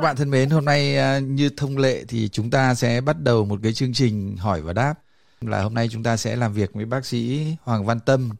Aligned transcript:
các 0.00 0.04
bạn 0.04 0.16
thân 0.16 0.30
mến, 0.30 0.50
hôm 0.50 0.64
nay 0.64 0.96
à, 0.96 1.18
như 1.18 1.50
thông 1.56 1.78
lệ 1.78 2.04
thì 2.08 2.28
chúng 2.28 2.50
ta 2.50 2.74
sẽ 2.74 3.00
bắt 3.00 3.20
đầu 3.20 3.44
một 3.44 3.60
cái 3.62 3.72
chương 3.72 3.92
trình 3.92 4.36
hỏi 4.36 4.62
và 4.62 4.72
đáp. 4.72 4.94
Là 5.40 5.62
hôm 5.62 5.74
nay 5.74 5.88
chúng 5.92 6.02
ta 6.02 6.16
sẽ 6.16 6.36
làm 6.36 6.52
việc 6.52 6.72
với 6.74 6.84
bác 6.84 7.06
sĩ 7.06 7.46
Hoàng 7.62 7.86
Văn 7.86 8.00
Tâm. 8.00 8.30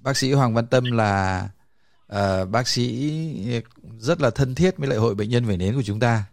Bác 0.00 0.16
sĩ 0.16 0.32
Hoàng 0.32 0.54
Văn 0.54 0.66
Tâm 0.66 0.84
là 0.84 1.48
uh, 2.12 2.48
bác 2.50 2.68
sĩ 2.68 3.12
rất 3.98 4.20
là 4.20 4.30
thân 4.30 4.54
thiết 4.54 4.78
với 4.78 4.88
lại 4.88 4.98
hội 4.98 5.14
bệnh 5.14 5.30
nhân 5.30 5.44
về 5.44 5.56
nến 5.56 5.74
của 5.74 5.82
chúng 5.82 6.00
ta. 6.00 6.24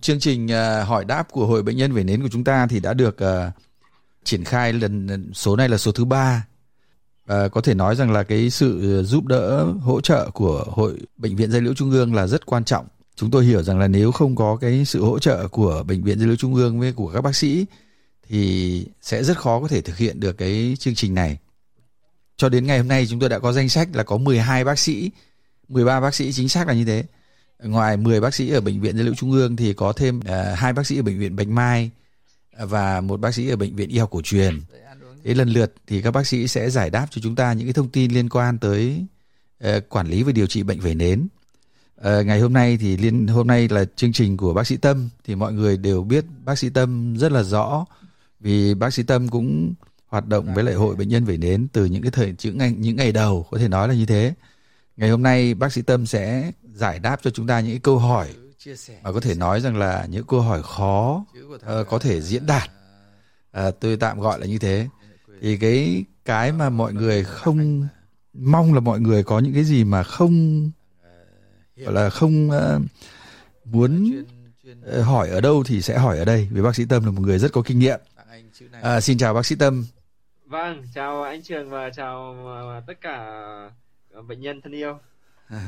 Chương 0.00 0.20
trình 0.20 0.46
uh, 0.46 0.88
hỏi 0.88 1.04
đáp 1.04 1.30
của 1.30 1.46
hội 1.46 1.62
bệnh 1.62 1.76
nhân 1.76 1.92
về 1.92 2.04
nến 2.04 2.22
của 2.22 2.28
chúng 2.32 2.44
ta 2.44 2.66
thì 2.66 2.80
đã 2.80 2.94
được 2.94 3.16
uh, 3.24 3.52
triển 4.24 4.44
khai 4.44 4.72
lần 4.72 5.30
số 5.34 5.56
này 5.56 5.68
là 5.68 5.78
số 5.78 5.92
thứ 5.92 6.04
ba 6.04 6.46
À, 7.26 7.48
có 7.48 7.60
thể 7.60 7.74
nói 7.74 7.96
rằng 7.96 8.12
là 8.12 8.22
cái 8.22 8.50
sự 8.50 9.02
giúp 9.04 9.26
đỡ 9.26 9.64
hỗ 9.64 10.00
trợ 10.00 10.30
của 10.30 10.64
hội 10.68 10.98
bệnh 11.16 11.36
viện 11.36 11.50
dây 11.50 11.60
liễu 11.60 11.74
trung 11.74 11.90
ương 11.90 12.14
là 12.14 12.26
rất 12.26 12.46
quan 12.46 12.64
trọng 12.64 12.86
chúng 13.16 13.30
tôi 13.30 13.44
hiểu 13.44 13.62
rằng 13.62 13.78
là 13.78 13.88
nếu 13.88 14.12
không 14.12 14.36
có 14.36 14.56
cái 14.56 14.84
sự 14.84 15.04
hỗ 15.04 15.18
trợ 15.18 15.48
của 15.48 15.82
bệnh 15.86 16.04
viện 16.04 16.18
dây 16.18 16.28
liễu 16.28 16.36
trung 16.36 16.54
ương 16.54 16.80
với 16.80 16.92
của 16.92 17.12
các 17.12 17.20
bác 17.20 17.36
sĩ 17.36 17.66
thì 18.28 18.86
sẽ 19.02 19.24
rất 19.24 19.38
khó 19.38 19.60
có 19.60 19.68
thể 19.68 19.80
thực 19.80 19.96
hiện 19.96 20.20
được 20.20 20.32
cái 20.32 20.76
chương 20.78 20.94
trình 20.94 21.14
này. 21.14 21.38
Cho 22.36 22.48
đến 22.48 22.66
ngày 22.66 22.78
hôm 22.78 22.88
nay 22.88 23.06
chúng 23.10 23.20
tôi 23.20 23.28
đã 23.28 23.38
có 23.38 23.52
danh 23.52 23.68
sách 23.68 23.88
là 23.92 24.02
có 24.02 24.16
12 24.16 24.64
bác 24.64 24.78
sĩ 24.78 25.10
13 25.68 26.00
bác 26.00 26.14
sĩ 26.14 26.32
chính 26.32 26.48
xác 26.48 26.68
là 26.68 26.74
như 26.74 26.84
thế. 26.84 27.04
Ngoài 27.62 27.96
10 27.96 28.20
bác 28.20 28.34
sĩ 28.34 28.50
ở 28.50 28.60
bệnh 28.60 28.80
viện 28.80 28.96
dây 28.96 29.04
liễu 29.04 29.14
trung 29.14 29.32
ương 29.32 29.56
thì 29.56 29.72
có 29.72 29.92
thêm 29.92 30.18
uh, 30.18 30.58
hai 30.58 30.72
bác 30.72 30.86
sĩ 30.86 30.98
ở 30.98 31.02
bệnh 31.02 31.18
viện 31.18 31.36
bạch 31.36 31.48
mai 31.48 31.90
và 32.58 33.00
một 33.00 33.20
bác 33.20 33.34
sĩ 33.34 33.48
ở 33.48 33.56
bệnh 33.56 33.76
viện 33.76 33.88
y 33.88 33.98
học 33.98 34.10
cổ 34.10 34.22
truyền. 34.22 34.60
Thế 35.24 35.34
lần 35.34 35.48
lượt 35.48 35.74
thì 35.86 36.02
các 36.02 36.10
bác 36.10 36.26
sĩ 36.26 36.48
sẽ 36.48 36.70
giải 36.70 36.90
đáp 36.90 37.06
cho 37.10 37.20
chúng 37.22 37.34
ta 37.34 37.52
những 37.52 37.66
cái 37.66 37.72
thông 37.72 37.88
tin 37.88 38.12
liên 38.12 38.28
quan 38.28 38.58
tới 38.58 39.04
uh, 39.64 39.88
quản 39.88 40.06
lý 40.06 40.22
và 40.22 40.32
điều 40.32 40.46
trị 40.46 40.62
bệnh 40.62 40.80
vẩy 40.80 40.94
nến. 40.94 41.28
À, 42.02 42.22
ngày 42.22 42.40
hôm 42.40 42.52
nay 42.52 42.76
thì 42.80 42.96
liên 42.96 43.26
hôm 43.26 43.46
nay 43.46 43.68
là 43.68 43.84
chương 43.96 44.12
trình 44.12 44.36
của 44.36 44.54
bác 44.54 44.66
sĩ 44.66 44.76
tâm. 44.76 45.08
Thì 45.24 45.34
mọi 45.34 45.52
người 45.52 45.76
đều 45.76 46.02
biết 46.02 46.24
bác 46.44 46.58
sĩ 46.58 46.70
tâm 46.70 47.16
rất 47.16 47.32
là 47.32 47.42
rõ 47.42 47.84
vì 48.40 48.74
bác 48.74 48.94
sĩ 48.94 49.02
tâm 49.02 49.28
cũng 49.28 49.74
hoạt 50.06 50.26
động 50.26 50.54
với 50.54 50.64
lại 50.64 50.74
hội 50.74 50.96
bệnh 50.96 51.08
nhân 51.08 51.24
vẩy 51.24 51.38
nến 51.38 51.68
từ 51.72 51.84
những 51.84 52.02
cái 52.02 52.10
thời 52.10 52.34
những 52.42 52.58
ngày 52.58 52.74
những 52.78 52.96
ngày 52.96 53.12
đầu 53.12 53.46
có 53.50 53.58
thể 53.58 53.68
nói 53.68 53.88
là 53.88 53.94
như 53.94 54.06
thế. 54.06 54.34
Ngày 54.96 55.10
hôm 55.10 55.22
nay 55.22 55.54
bác 55.54 55.72
sĩ 55.72 55.82
tâm 55.82 56.06
sẽ 56.06 56.52
giải 56.74 56.98
đáp 56.98 57.20
cho 57.22 57.30
chúng 57.30 57.46
ta 57.46 57.60
những 57.60 57.80
câu 57.80 57.98
hỏi 57.98 58.28
mà 59.02 59.12
có 59.12 59.20
thể 59.20 59.34
nói 59.34 59.60
rằng 59.60 59.76
là 59.76 60.06
những 60.10 60.26
câu 60.26 60.40
hỏi 60.40 60.62
khó 60.62 61.24
uh, 61.54 61.88
có 61.88 61.98
thể 61.98 62.20
diễn 62.20 62.46
đạt. 62.46 62.70
À, 63.52 63.70
tôi 63.70 63.96
tạm 63.96 64.20
gọi 64.20 64.40
là 64.40 64.46
như 64.46 64.58
thế. 64.58 64.88
Thì 65.40 65.56
cái 65.56 66.04
cái 66.24 66.52
mà 66.52 66.70
mọi 66.70 66.92
người 66.92 67.24
không 67.24 67.88
mong 68.34 68.74
là 68.74 68.80
mọi 68.80 69.00
người 69.00 69.22
có 69.22 69.38
những 69.38 69.54
cái 69.54 69.64
gì 69.64 69.84
mà 69.84 70.02
không 70.02 70.70
gọi 71.76 71.94
là 71.94 72.10
không 72.10 72.50
uh, 72.50 72.82
muốn 73.64 74.22
uh, 74.98 75.06
hỏi 75.06 75.28
ở 75.28 75.40
đâu 75.40 75.62
thì 75.66 75.82
sẽ 75.82 75.98
hỏi 75.98 76.18
ở 76.18 76.24
đây. 76.24 76.48
Vì 76.50 76.62
bác 76.62 76.76
sĩ 76.76 76.84
tâm 76.88 77.04
là 77.04 77.10
một 77.10 77.22
người 77.22 77.38
rất 77.38 77.52
có 77.52 77.62
kinh 77.62 77.78
nghiệm. 77.78 78.00
À, 78.82 79.00
xin 79.00 79.18
chào 79.18 79.34
bác 79.34 79.46
sĩ 79.46 79.54
tâm. 79.54 79.84
Vâng 80.46 80.82
chào 80.94 81.22
anh 81.22 81.42
trường 81.42 81.70
và 81.70 81.90
chào 81.90 82.36
tất 82.86 83.00
cả 83.00 83.36
bệnh 84.28 84.40
nhân 84.40 84.60
thân 84.60 84.72
yêu. 84.72 84.98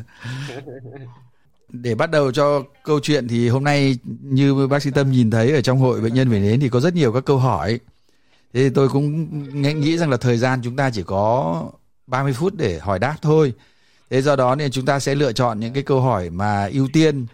Để 1.69 1.95
bắt 1.95 2.11
đầu 2.11 2.33
cho 2.33 2.63
câu 2.85 3.01
chuyện 3.01 3.29
thì 3.29 3.49
hôm 3.49 3.65
nay 3.65 3.99
như 4.23 4.67
bác 4.67 4.83
sĩ 4.83 4.91
tâm 4.91 5.11
nhìn 5.11 5.31
thấy 5.31 5.53
ở 5.53 5.61
trong 5.61 5.79
hội 5.79 6.01
bệnh 6.01 6.15
nhân 6.15 6.29
về 6.29 6.41
nến 6.41 6.61
thì 6.61 6.69
có 6.69 6.81
rất 6.81 6.95
nhiều 6.95 7.13
các 7.13 7.25
câu 7.25 7.39
hỏi. 7.39 7.81
Thế 8.53 8.71
tôi 8.75 8.89
cũng 8.89 9.29
nghĩ 9.81 9.99
rằng 9.99 10.11
là 10.11 10.17
thời 10.17 10.39
gian 10.39 10.61
chúng 10.65 10.77
ta 10.77 10.91
chỉ 10.91 11.03
có 11.03 11.63
30 12.07 12.33
phút 12.33 12.55
để 12.57 12.79
hỏi 12.79 12.99
đáp 12.99 13.17
thôi 13.23 13.53
thế 14.11 14.23
do 14.23 14.37
đó 14.37 14.55
nên 14.55 14.71
chúng 14.71 14.87
ta 14.87 14.99
sẽ 14.99 15.15
lựa 15.15 15.33
chọn 15.33 15.61
những 15.61 15.73
cái 15.73 15.83
câu 15.83 16.01
hỏi 16.01 16.31
mà 16.31 16.69
ưu 16.73 16.89
tiên. 16.93 17.27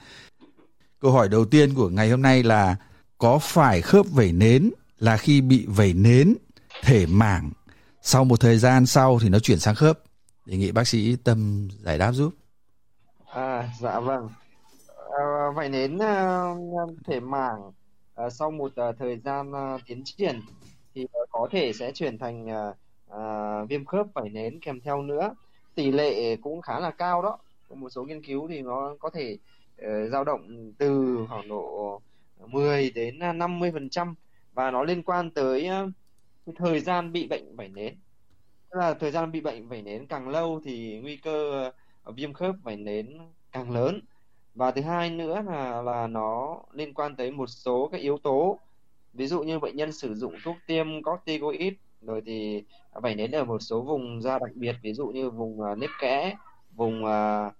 Câu 1.00 1.12
hỏi 1.12 1.28
đầu 1.28 1.44
tiên 1.44 1.74
của 1.74 1.88
ngày 1.88 2.10
hôm 2.10 2.22
nay 2.22 2.42
là 2.42 2.76
có 3.18 3.38
phải 3.38 3.82
khớp 3.82 4.06
vẩy 4.10 4.32
nến 4.32 4.70
là 4.98 5.16
khi 5.16 5.40
bị 5.40 5.66
vẩy 5.68 5.92
nến 5.92 6.34
thể 6.82 7.06
mảng? 7.06 7.50
Sau 8.02 8.24
một 8.24 8.40
thời 8.40 8.58
gian 8.58 8.86
sau 8.86 9.18
thì 9.22 9.28
nó 9.28 9.38
chuyển 9.38 9.58
sang 9.58 9.74
khớp. 9.74 9.98
Đề 10.46 10.56
nghị 10.56 10.72
bác 10.72 10.88
sĩ 10.88 11.16
tâm 11.16 11.68
giải 11.80 11.98
đáp 11.98 12.12
giúp. 12.12 12.34
À 13.26 13.70
dạ 13.80 14.00
vâng. 14.00 14.28
À, 15.18 15.50
vẩy 15.54 15.68
nến 15.68 15.98
ờ, 15.98 16.54
thể 17.06 17.20
mảng 17.20 17.72
à, 18.14 18.30
sau 18.30 18.50
một 18.50 18.72
à, 18.76 18.92
thời 18.98 19.18
gian 19.24 19.52
à, 19.52 19.78
tiến 19.86 20.02
triển 20.04 20.40
thì 20.94 21.06
có 21.30 21.48
thể 21.50 21.72
sẽ 21.72 21.92
chuyển 21.92 22.18
thành 22.18 22.50
à, 22.50 22.72
à, 23.10 23.20
viêm 23.68 23.84
khớp 23.84 24.06
vẩy 24.14 24.28
nến 24.28 24.60
kèm 24.60 24.80
theo 24.80 25.02
nữa 25.02 25.34
tỷ 25.74 25.92
lệ 25.92 26.36
cũng 26.36 26.62
khá 26.62 26.80
là 26.80 26.90
cao 26.90 27.22
đó. 27.22 27.38
Một 27.70 27.90
số 27.90 28.04
nghiên 28.04 28.22
cứu 28.22 28.48
thì 28.48 28.62
nó 28.62 28.94
có 28.98 29.10
thể 29.10 29.38
uh, 29.82 30.10
dao 30.12 30.24
động 30.24 30.72
từ 30.78 31.18
khoảng 31.28 31.48
độ 31.48 32.00
ờ, 32.38 32.46
10 32.46 32.90
đến 32.90 33.18
ờ, 33.18 33.32
50 33.32 33.70
phần 33.72 33.90
trăm 33.90 34.14
và 34.52 34.70
nó 34.70 34.82
liên 34.82 35.02
quan 35.02 35.30
tới 35.30 35.68
uh, 36.46 36.56
thời 36.56 36.80
gian 36.80 37.12
bị 37.12 37.26
bệnh 37.26 37.56
vẩy 37.56 37.68
nến. 37.68 37.94
Tức 38.70 38.78
là 38.78 38.94
thời 38.94 39.10
gian 39.10 39.32
bị 39.32 39.40
bệnh 39.40 39.68
vẩy 39.68 39.82
nến 39.82 40.06
càng 40.06 40.28
lâu 40.28 40.60
thì 40.64 41.00
nguy 41.02 41.16
cơ 41.16 41.70
uh, 42.08 42.16
viêm 42.16 42.32
khớp 42.32 42.54
vẩy 42.62 42.76
nến 42.76 43.18
càng 43.52 43.70
lớn. 43.70 44.00
Và 44.54 44.70
thứ 44.70 44.82
hai 44.82 45.10
nữa 45.10 45.42
là 45.46 45.82
là 45.82 46.06
nó 46.06 46.62
liên 46.72 46.94
quan 46.94 47.16
tới 47.16 47.30
một 47.30 47.46
số 47.46 47.88
các 47.92 48.00
yếu 48.00 48.18
tố. 48.18 48.58
Ví 49.12 49.26
dụ 49.26 49.42
như 49.42 49.58
bệnh 49.58 49.76
nhân 49.76 49.92
sử 49.92 50.14
dụng 50.14 50.34
thuốc 50.44 50.56
tiêm 50.66 50.86
corticoid 51.02 51.72
rồi 52.06 52.22
thì 52.26 52.64
vẩy 52.92 53.14
nến 53.14 53.30
ở 53.30 53.44
một 53.44 53.58
số 53.58 53.82
vùng 53.82 54.22
da 54.22 54.38
đặc 54.38 54.50
biệt 54.54 54.76
ví 54.82 54.92
dụ 54.92 55.06
như 55.06 55.30
vùng 55.30 55.60
uh, 55.60 55.78
nếp 55.78 55.90
kẽ 56.00 56.36
vùng 56.74 57.04
uh, 57.04 57.52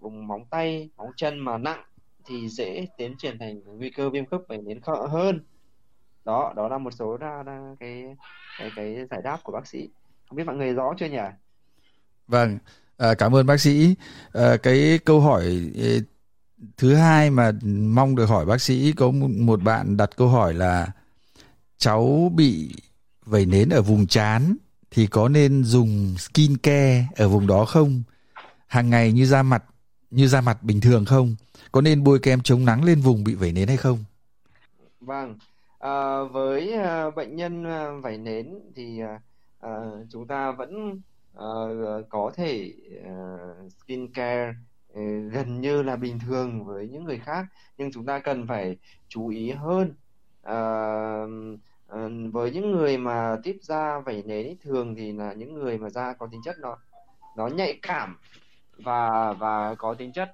vùng 0.00 0.26
móng 0.26 0.44
tay 0.50 0.90
móng 0.96 1.10
chân 1.16 1.38
mà 1.38 1.58
nặng 1.58 1.84
thì 2.26 2.48
dễ 2.48 2.86
tiến 2.98 3.14
triển 3.18 3.38
thành 3.38 3.60
nguy 3.64 3.90
cơ 3.90 4.10
viêm 4.10 4.26
khớp 4.26 4.40
vẩy 4.48 4.58
nến 4.58 4.80
hơn. 5.10 5.40
Đó 6.24 6.52
đó 6.56 6.68
là 6.68 6.78
một 6.78 6.90
số 6.90 7.16
ra, 7.16 7.42
ra 7.42 7.74
cái 7.80 8.04
cái 8.58 8.70
cái 8.76 8.96
giải 9.10 9.20
đáp 9.24 9.38
của 9.42 9.52
bác 9.52 9.66
sĩ. 9.66 9.88
Không 10.28 10.36
biết 10.36 10.44
mọi 10.46 10.56
người 10.56 10.72
rõ 10.72 10.94
chưa 10.98 11.06
nhỉ? 11.06 11.18
Vâng. 12.26 12.58
À, 12.96 13.14
cảm 13.18 13.34
ơn 13.34 13.46
bác 13.46 13.60
sĩ. 13.60 13.94
À, 14.32 14.56
cái 14.62 14.98
câu 15.04 15.20
hỏi 15.20 15.70
thứ 16.76 16.94
hai 16.94 17.30
mà 17.30 17.52
mong 17.64 18.16
được 18.16 18.26
hỏi 18.26 18.46
bác 18.46 18.60
sĩ 18.60 18.92
có 18.92 19.10
một 19.38 19.62
bạn 19.62 19.96
đặt 19.96 20.10
câu 20.16 20.28
hỏi 20.28 20.54
là 20.54 20.92
cháu 21.76 22.32
bị 22.34 22.74
vẩy 23.24 23.46
nến 23.46 23.68
ở 23.68 23.82
vùng 23.82 24.06
trán 24.06 24.56
thì 24.90 25.06
có 25.06 25.28
nên 25.28 25.64
dùng 25.64 26.14
skin 26.18 26.56
care 26.56 27.06
ở 27.16 27.28
vùng 27.28 27.46
đó 27.46 27.64
không? 27.64 28.02
Hàng 28.66 28.90
ngày 28.90 29.12
như 29.12 29.26
da 29.26 29.42
mặt 29.42 29.64
như 30.10 30.28
da 30.28 30.40
mặt 30.40 30.62
bình 30.62 30.80
thường 30.80 31.04
không? 31.04 31.36
Có 31.72 31.80
nên 31.80 32.04
bôi 32.04 32.18
kem 32.18 32.40
chống 32.40 32.64
nắng 32.64 32.84
lên 32.84 33.00
vùng 33.00 33.24
bị 33.24 33.34
vẩy 33.34 33.52
nến 33.52 33.68
hay 33.68 33.76
không? 33.76 34.04
Vâng. 35.00 35.38
À, 35.78 36.22
với 36.32 36.72
à, 36.72 37.10
bệnh 37.10 37.36
nhân 37.36 37.64
à, 37.64 37.90
vẩy 38.02 38.18
nến 38.18 38.54
thì 38.76 39.00
à, 39.60 39.70
chúng 40.10 40.26
ta 40.26 40.52
vẫn 40.52 41.00
à, 41.34 41.48
có 42.08 42.32
thể 42.36 42.72
à, 43.04 43.36
skin 43.80 44.12
care 44.12 44.54
gần 45.32 45.60
như 45.60 45.82
là 45.82 45.96
bình 45.96 46.18
thường 46.26 46.64
với 46.64 46.88
những 46.88 47.04
người 47.04 47.18
khác. 47.18 47.46
Nhưng 47.78 47.92
chúng 47.92 48.06
ta 48.06 48.18
cần 48.18 48.46
phải 48.46 48.76
chú 49.08 49.28
ý 49.28 49.50
hơn 49.50 49.94
à, 50.42 50.56
Ờ, 51.94 52.10
với 52.32 52.50
những 52.50 52.72
người 52.72 52.98
mà 52.98 53.36
tiếp 53.42 53.56
da 53.60 54.00
vẩy 54.00 54.22
nến 54.26 54.56
thường 54.62 54.94
thì 54.94 55.12
là 55.12 55.32
những 55.32 55.54
người 55.54 55.78
mà 55.78 55.90
da 55.90 56.12
có 56.12 56.26
tính 56.32 56.40
chất 56.44 56.56
nó 56.58 56.78
nó 57.36 57.46
nhạy 57.46 57.78
cảm 57.82 58.16
và 58.76 59.32
và 59.32 59.74
có 59.74 59.94
tính 59.94 60.12
chất 60.12 60.28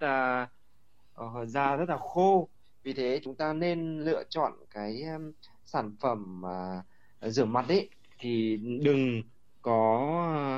uh, 1.24 1.48
da 1.48 1.76
rất 1.76 1.88
là 1.88 1.96
khô. 1.96 2.48
Vì 2.82 2.92
thế 2.92 3.20
chúng 3.24 3.34
ta 3.34 3.52
nên 3.52 4.00
lựa 4.00 4.24
chọn 4.28 4.52
cái 4.70 5.02
um, 5.02 5.32
sản 5.64 5.96
phẩm 6.00 6.42
uh, 6.44 7.32
rửa 7.32 7.44
mặt 7.44 7.68
ấy 7.68 7.88
thì 8.18 8.56
đừng 8.56 9.22
có 9.62 10.10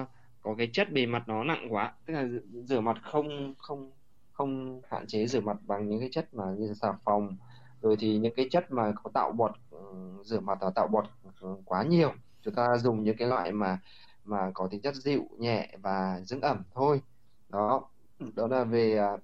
uh, 0.02 0.08
có 0.42 0.54
cái 0.58 0.70
chất 0.72 0.92
bề 0.92 1.06
mặt 1.06 1.22
nó 1.26 1.44
nặng 1.44 1.66
quá. 1.70 1.92
Tức 2.06 2.14
là 2.14 2.26
rửa 2.64 2.80
mặt 2.80 2.96
không 3.02 3.54
không 3.58 3.90
không 4.32 4.80
hạn 4.90 5.06
chế 5.06 5.26
rửa 5.26 5.40
mặt 5.40 5.56
bằng 5.66 5.88
những 5.88 6.00
cái 6.00 6.08
chất 6.12 6.34
mà 6.34 6.44
như 6.58 6.74
xà 6.74 6.92
phòng 7.04 7.36
rồi 7.82 7.96
thì 7.96 8.18
những 8.18 8.34
cái 8.36 8.48
chất 8.50 8.70
mà 8.70 8.92
có 9.02 9.10
tạo 9.14 9.32
bọt 9.32 9.52
ừ, 9.70 9.78
rửa 10.24 10.40
mặt 10.40 10.58
và 10.60 10.70
tạo 10.70 10.88
bọt 10.88 11.04
ừ, 11.40 11.56
quá 11.64 11.82
nhiều. 11.82 12.12
Chúng 12.42 12.54
ta 12.54 12.76
dùng 12.76 13.02
những 13.02 13.16
cái 13.16 13.28
loại 13.28 13.52
mà 13.52 13.80
mà 14.24 14.50
có 14.54 14.68
tính 14.70 14.80
chất 14.80 14.94
dịu 14.94 15.28
nhẹ 15.38 15.76
và 15.82 16.20
dưỡng 16.24 16.40
ẩm 16.40 16.62
thôi. 16.74 17.02
Đó. 17.48 17.88
Đó 18.34 18.46
là 18.46 18.64
về 18.64 19.00
uh, 19.14 19.20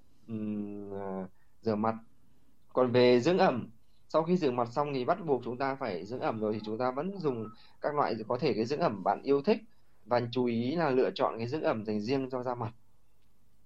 uh, 0.93 1.29
rửa 1.63 1.75
mặt. 1.75 1.95
Còn 2.73 2.93
về 2.93 3.21
dưỡng 3.21 3.39
ẩm 3.39 3.71
sau 4.09 4.23
khi 4.23 4.37
rửa 4.37 4.51
mặt 4.51 4.69
xong 4.73 4.95
thì 4.95 5.05
bắt 5.05 5.25
buộc 5.27 5.43
chúng 5.45 5.59
ta 5.59 5.75
phải 5.75 6.05
dưỡng 6.07 6.21
ẩm 6.21 6.41
rồi 6.41 6.53
thì 6.53 6.61
chúng 6.65 6.79
ta 6.79 6.91
vẫn 6.91 7.19
dùng 7.19 7.49
các 7.81 7.95
loại 7.95 8.15
có 8.29 8.39
thể 8.39 8.55
cái 8.55 8.65
dưỡng 8.65 8.81
ẩm 8.81 9.05
bạn 9.05 9.23
yêu 9.23 9.43
thích 9.43 9.59
và 10.07 10.21
chú 10.33 10.45
ý 10.45 10.77
là 10.77 10.91
lựa 10.91 11.11
chọn 11.15 11.35
cái 11.39 11.49
dưỡng 11.49 11.63
ẩm 11.63 11.85
dành 11.85 12.01
riêng 12.01 12.31
cho 12.31 12.43
da 12.43 12.55
mặt. 12.55 12.73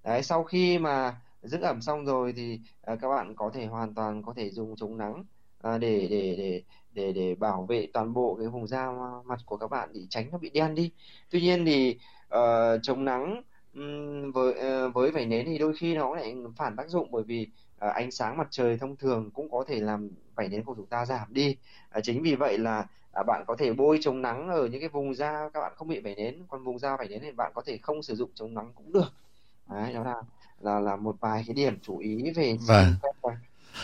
Đấy 0.05 0.23
sau 0.23 0.45
khi 0.45 0.79
mà 0.79 1.21
dưỡng 1.43 1.63
ẩm 1.63 1.83
xong 1.83 2.05
rồi 2.05 2.33
thì 2.37 2.61
uh, 2.93 2.99
các 3.01 3.09
bạn 3.09 3.35
có 3.37 3.51
thể 3.55 3.67
hoàn 3.67 3.95
toàn 3.95 4.23
có 4.23 4.33
thể 4.37 4.51
dùng 4.51 4.77
chống 4.77 4.99
nắng 4.99 5.25
uh, 5.69 5.81
để 5.81 6.09
để 6.11 6.35
để 6.39 6.63
để 6.93 7.13
để 7.13 7.35
bảo 7.35 7.67
vệ 7.69 7.89
toàn 7.93 8.13
bộ 8.13 8.37
cái 8.41 8.49
vùng 8.49 8.67
da 8.67 8.91
mặt 9.25 9.41
của 9.47 9.57
các 9.57 9.71
bạn 9.71 9.89
để 9.93 10.01
tránh 10.11 10.29
nó 10.33 10.39
bị 10.39 10.51
đen 10.51 10.75
đi. 10.75 10.91
Tuy 11.31 11.41
nhiên 11.41 11.65
thì 11.65 11.99
uh, 12.35 12.81
chống 12.83 13.05
nắng 13.05 13.43
um, 13.75 14.33
với 14.33 14.55
uh, 14.87 14.95
với 14.95 15.11
vảy 15.11 15.27
nến 15.27 15.47
thì 15.47 15.59
đôi 15.59 15.75
khi 15.77 15.95
nó 15.95 16.15
lại 16.15 16.37
phản 16.57 16.77
tác 16.77 16.89
dụng 16.89 17.11
bởi 17.11 17.23
vì 17.23 17.49
à, 17.79 17.89
ánh 17.89 18.11
sáng 18.11 18.37
mặt 18.37 18.49
trời 18.51 18.79
thông 18.79 18.97
thường 18.97 19.31
cũng 19.31 19.51
có 19.51 19.65
thể 19.69 19.81
làm 19.81 20.11
vảy 20.35 20.49
nến 20.49 20.65
của 20.65 20.75
chúng 20.77 20.87
ta 20.87 21.07
giảm 21.07 21.35
đi. 21.35 21.57
Chính 22.03 22.23
vì 22.23 22.35
vậy 22.35 22.59
là 22.59 22.87
bạn 23.27 23.45
có 23.47 23.57
thể 23.59 23.73
bôi 23.73 23.99
chống 24.03 24.23
nắng 24.23 24.49
ở 24.49 24.67
những 24.67 24.81
cái 24.81 24.89
vùng 24.89 25.15
da 25.15 25.49
các 25.55 25.61
bạn 25.61 25.73
không 25.77 25.89
bị 25.89 26.01
vảy 26.01 26.15
nến. 26.15 26.43
Còn 26.49 26.65
vùng 26.65 26.79
da 26.79 26.97
vảy 26.97 27.09
nến 27.09 27.21
thì 27.23 27.31
bạn 27.31 27.53
có 27.55 27.63
thể 27.67 27.79
không 27.83 28.03
sử 28.03 28.15
dụng 28.15 28.31
chống 28.35 28.55
nắng 28.55 28.73
cũng 28.75 28.93
được. 28.93 29.13
Đấy 29.71 29.93
đó 29.93 30.05
là 30.05 30.23
là 30.63 30.81
là 30.81 30.97
một 30.97 31.17
vài 31.21 31.45
cái 31.47 31.55
điểm 31.55 31.79
chú 31.83 31.99
ý 31.99 32.31
về 32.37 32.57
vâng. 32.67 32.95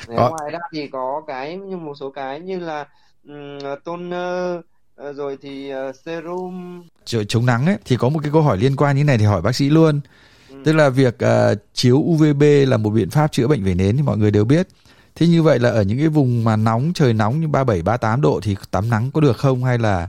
Có... 0.06 0.30
ngoài 0.30 0.50
ra 0.50 0.58
thì 0.72 0.88
có 0.88 1.22
cái 1.26 1.56
như 1.56 1.76
một 1.76 1.94
số 1.94 2.10
cái 2.10 2.40
như 2.40 2.58
là 2.58 2.86
um, 3.28 3.58
toner 3.84 4.60
ờ, 4.96 5.12
rồi 5.12 5.38
thì 5.42 5.72
uh, 5.88 5.96
serum. 5.96 6.82
Chống 7.04 7.46
nắng 7.46 7.66
ấy 7.66 7.76
thì 7.84 7.96
có 7.96 8.08
một 8.08 8.20
cái 8.22 8.32
câu 8.32 8.42
hỏi 8.42 8.58
liên 8.58 8.76
quan 8.76 8.96
như 8.96 9.04
này 9.04 9.18
thì 9.18 9.24
hỏi 9.24 9.42
bác 9.42 9.56
sĩ 9.56 9.70
luôn. 9.70 10.00
Ừ. 10.48 10.56
tức 10.64 10.72
là 10.72 10.88
việc 10.88 11.18
uh, 11.24 11.58
chiếu 11.72 11.96
UVB 11.96 12.42
là 12.66 12.76
một 12.76 12.90
biện 12.90 13.10
pháp 13.10 13.32
chữa 13.32 13.46
bệnh 13.46 13.64
vẩy 13.64 13.74
nến 13.74 13.96
thì 13.96 14.02
mọi 14.02 14.16
người 14.16 14.30
đều 14.30 14.44
biết. 14.44 14.68
Thế 15.14 15.26
như 15.26 15.42
vậy 15.42 15.58
là 15.58 15.70
ở 15.70 15.82
những 15.82 15.98
cái 15.98 16.08
vùng 16.08 16.44
mà 16.44 16.56
nóng 16.56 16.92
trời 16.94 17.12
nóng 17.12 17.40
như 17.40 17.48
37 17.48 17.82
38 17.82 18.20
độ 18.20 18.40
thì 18.42 18.56
tắm 18.70 18.90
nắng 18.90 19.10
có 19.14 19.20
được 19.20 19.36
không? 19.36 19.64
Hay 19.64 19.78
là 19.78 20.08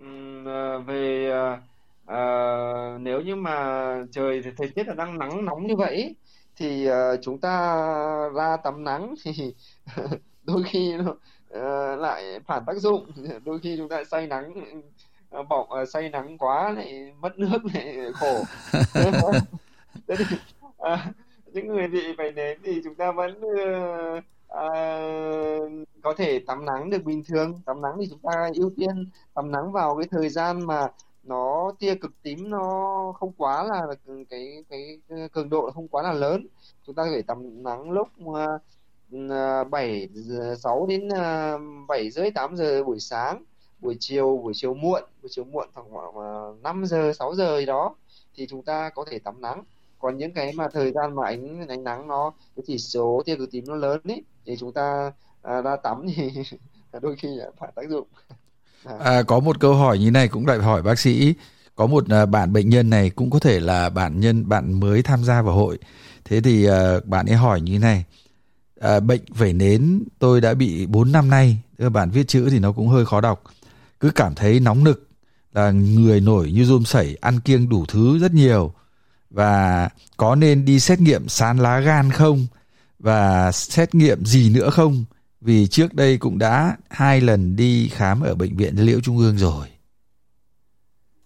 um, 0.00 0.44
về 0.86 1.30
uh, 1.30 1.58
uh, 2.04 3.00
nếu 3.14 3.22
như 3.22 3.36
mà 3.36 3.96
trời 4.12 4.42
thời 4.56 4.68
tiết 4.68 4.88
là 4.88 4.94
đang 4.94 5.18
nắng 5.18 5.44
nóng 5.44 5.66
như 5.66 5.76
vậy 5.76 6.16
thì 6.56 6.88
uh, 6.90 6.94
chúng 7.22 7.38
ta 7.38 7.76
ra 8.34 8.56
tắm 8.56 8.84
nắng 8.84 9.14
thì 9.24 9.54
đôi 10.44 10.62
khi 10.66 10.96
nó 10.96 11.10
uh, 11.10 12.00
lại 12.00 12.40
phản 12.46 12.64
tác 12.66 12.76
dụng. 12.76 13.06
Đôi 13.44 13.58
khi 13.58 13.76
chúng 13.76 13.88
ta 13.88 14.04
say 14.04 14.26
nắng 14.26 14.54
uh, 15.38 15.48
bỏng 15.48 15.68
uh, 15.82 15.88
say 15.88 16.10
nắng 16.10 16.38
quá 16.38 16.70
lại 16.70 17.12
mất 17.20 17.38
nước 17.38 17.58
lại 17.74 17.98
khổ. 18.14 18.42
Thế 20.08 20.16
thì, 20.18 20.36
uh, 20.64 20.98
những 21.52 21.66
người 21.66 21.88
bị 21.88 22.12
vẩy 22.18 22.32
nến 22.32 22.58
thì 22.64 22.80
chúng 22.84 22.94
ta 22.94 23.12
vẫn 23.12 23.38
uh, 23.38 24.24
uh, 24.52 25.88
có 26.02 26.14
thể 26.16 26.38
tắm 26.46 26.64
nắng 26.64 26.90
được 26.90 27.04
bình 27.04 27.22
thường. 27.28 27.60
Tắm 27.66 27.82
nắng 27.82 27.92
thì 28.00 28.06
chúng 28.10 28.20
ta 28.22 28.50
ưu 28.54 28.70
tiên 28.76 29.10
tắm 29.34 29.52
nắng 29.52 29.72
vào 29.72 29.96
cái 29.96 30.08
thời 30.10 30.28
gian 30.28 30.66
mà 30.66 30.88
nó 31.24 31.72
tia 31.78 31.94
cực 31.94 32.12
tím 32.22 32.50
nó 32.50 33.12
không 33.18 33.32
quá 33.32 33.64
là 33.64 33.82
cái 34.30 34.64
cái, 34.70 34.98
cường 35.32 35.50
độ 35.50 35.70
không 35.74 35.88
quá 35.88 36.02
là 36.02 36.12
lớn. 36.12 36.46
Chúng 36.86 36.94
ta 36.94 37.04
có 37.04 37.10
thể 37.10 37.22
tắm 37.22 37.62
nắng 37.62 37.90
lúc 37.90 38.08
ờ, 38.34 38.58
ờ, 39.30 39.64
bảy 39.64 40.08
sáu 40.58 40.86
đến 40.88 41.08
ờ, 41.08 41.58
bảy 41.88 42.10
rưỡi 42.10 42.30
tám 42.30 42.56
giờ 42.56 42.84
buổi 42.84 43.00
sáng 43.00 43.44
buổi 43.80 43.96
chiều 44.00 44.40
buổi 44.42 44.52
chiều 44.56 44.74
muộn 44.74 45.02
buổi 45.22 45.28
chiều 45.30 45.44
muộn 45.44 45.68
khoảng 45.74 46.62
năm 46.62 46.84
giờ 46.86 47.12
sáu 47.18 47.34
giờ 47.34 47.58
gì 47.58 47.66
đó 47.66 47.94
thì 48.34 48.46
chúng 48.46 48.62
ta 48.62 48.90
có 48.90 49.04
thể 49.10 49.18
tắm 49.18 49.40
nắng. 49.40 49.64
Còn 49.98 50.18
những 50.18 50.32
cái 50.34 50.52
mà 50.52 50.68
thời 50.72 50.92
gian 50.92 51.14
mà 51.14 51.26
ánh 51.26 51.68
ánh 51.68 51.84
nắng 51.84 52.08
nó 52.08 52.32
cái 52.56 52.64
chỉ 52.66 52.78
số 52.78 53.22
tia 53.26 53.36
cực 53.36 53.50
tím 53.50 53.64
nó 53.68 53.74
lớn 53.74 54.00
ấy 54.04 54.22
thì 54.46 54.56
chúng 54.56 54.72
ta 54.72 55.12
à, 55.42 55.62
ra 55.62 55.76
tắm 55.76 56.06
thì 56.16 56.30
đôi 57.02 57.16
khi 57.16 57.28
phải 57.58 57.72
tác 57.76 57.88
dụng. 57.90 58.08
À, 59.00 59.22
có 59.22 59.40
một 59.40 59.60
câu 59.60 59.74
hỏi 59.74 59.98
như 59.98 60.10
này 60.10 60.28
cũng 60.28 60.46
lại 60.46 60.58
hỏi 60.58 60.82
bác 60.82 60.98
sĩ. 60.98 61.34
Có 61.74 61.86
một 61.86 62.04
à, 62.08 62.26
bạn 62.26 62.52
bệnh 62.52 62.68
nhân 62.68 62.90
này 62.90 63.10
cũng 63.10 63.30
có 63.30 63.38
thể 63.38 63.60
là 63.60 63.90
bạn 63.90 64.20
nhân 64.20 64.48
bạn 64.48 64.80
mới 64.80 65.02
tham 65.02 65.24
gia 65.24 65.42
vào 65.42 65.54
hội. 65.54 65.78
Thế 66.24 66.40
thì 66.40 66.68
uh, 66.68 67.06
bạn 67.06 67.26
ấy 67.26 67.36
hỏi 67.36 67.60
như 67.60 67.78
này. 67.78 68.04
Uh, 68.96 69.02
bệnh 69.02 69.20
vẩy 69.28 69.52
nến 69.52 70.02
tôi 70.18 70.40
đã 70.40 70.54
bị 70.54 70.86
4 70.86 71.12
năm 71.12 71.30
nay 71.30 71.58
Đưa 71.78 71.88
bạn 71.88 72.10
viết 72.10 72.28
chữ 72.28 72.50
thì 72.50 72.58
nó 72.58 72.72
cũng 72.72 72.88
hơi 72.88 73.06
khó 73.06 73.20
đọc. 73.20 73.42
Cứ 74.00 74.10
cảm 74.10 74.34
thấy 74.34 74.60
nóng 74.60 74.84
nực 74.84 75.08
là 75.52 75.70
người 75.70 76.20
nổi 76.20 76.52
như 76.52 76.64
rôm 76.64 76.84
sẩy 76.84 77.16
ăn 77.20 77.40
kiêng 77.40 77.68
đủ 77.68 77.84
thứ 77.88 78.18
rất 78.18 78.34
nhiều. 78.34 78.72
Và 79.30 79.88
có 80.16 80.34
nên 80.34 80.64
đi 80.64 80.80
xét 80.80 81.00
nghiệm 81.00 81.28
sán 81.28 81.58
lá 81.58 81.80
gan 81.80 82.10
không? 82.10 82.46
Và 82.98 83.52
xét 83.52 83.94
nghiệm 83.94 84.24
gì 84.24 84.50
nữa 84.50 84.70
không? 84.70 85.04
Vì 85.44 85.66
trước 85.66 85.94
đây 85.94 86.18
cũng 86.18 86.38
đã 86.38 86.76
hai 86.90 87.20
lần 87.20 87.56
đi 87.56 87.88
khám 87.92 88.20
ở 88.20 88.34
bệnh 88.34 88.56
viện 88.56 88.74
Liễu 88.76 89.00
Trung 89.00 89.18
ương 89.18 89.38
rồi. 89.38 89.68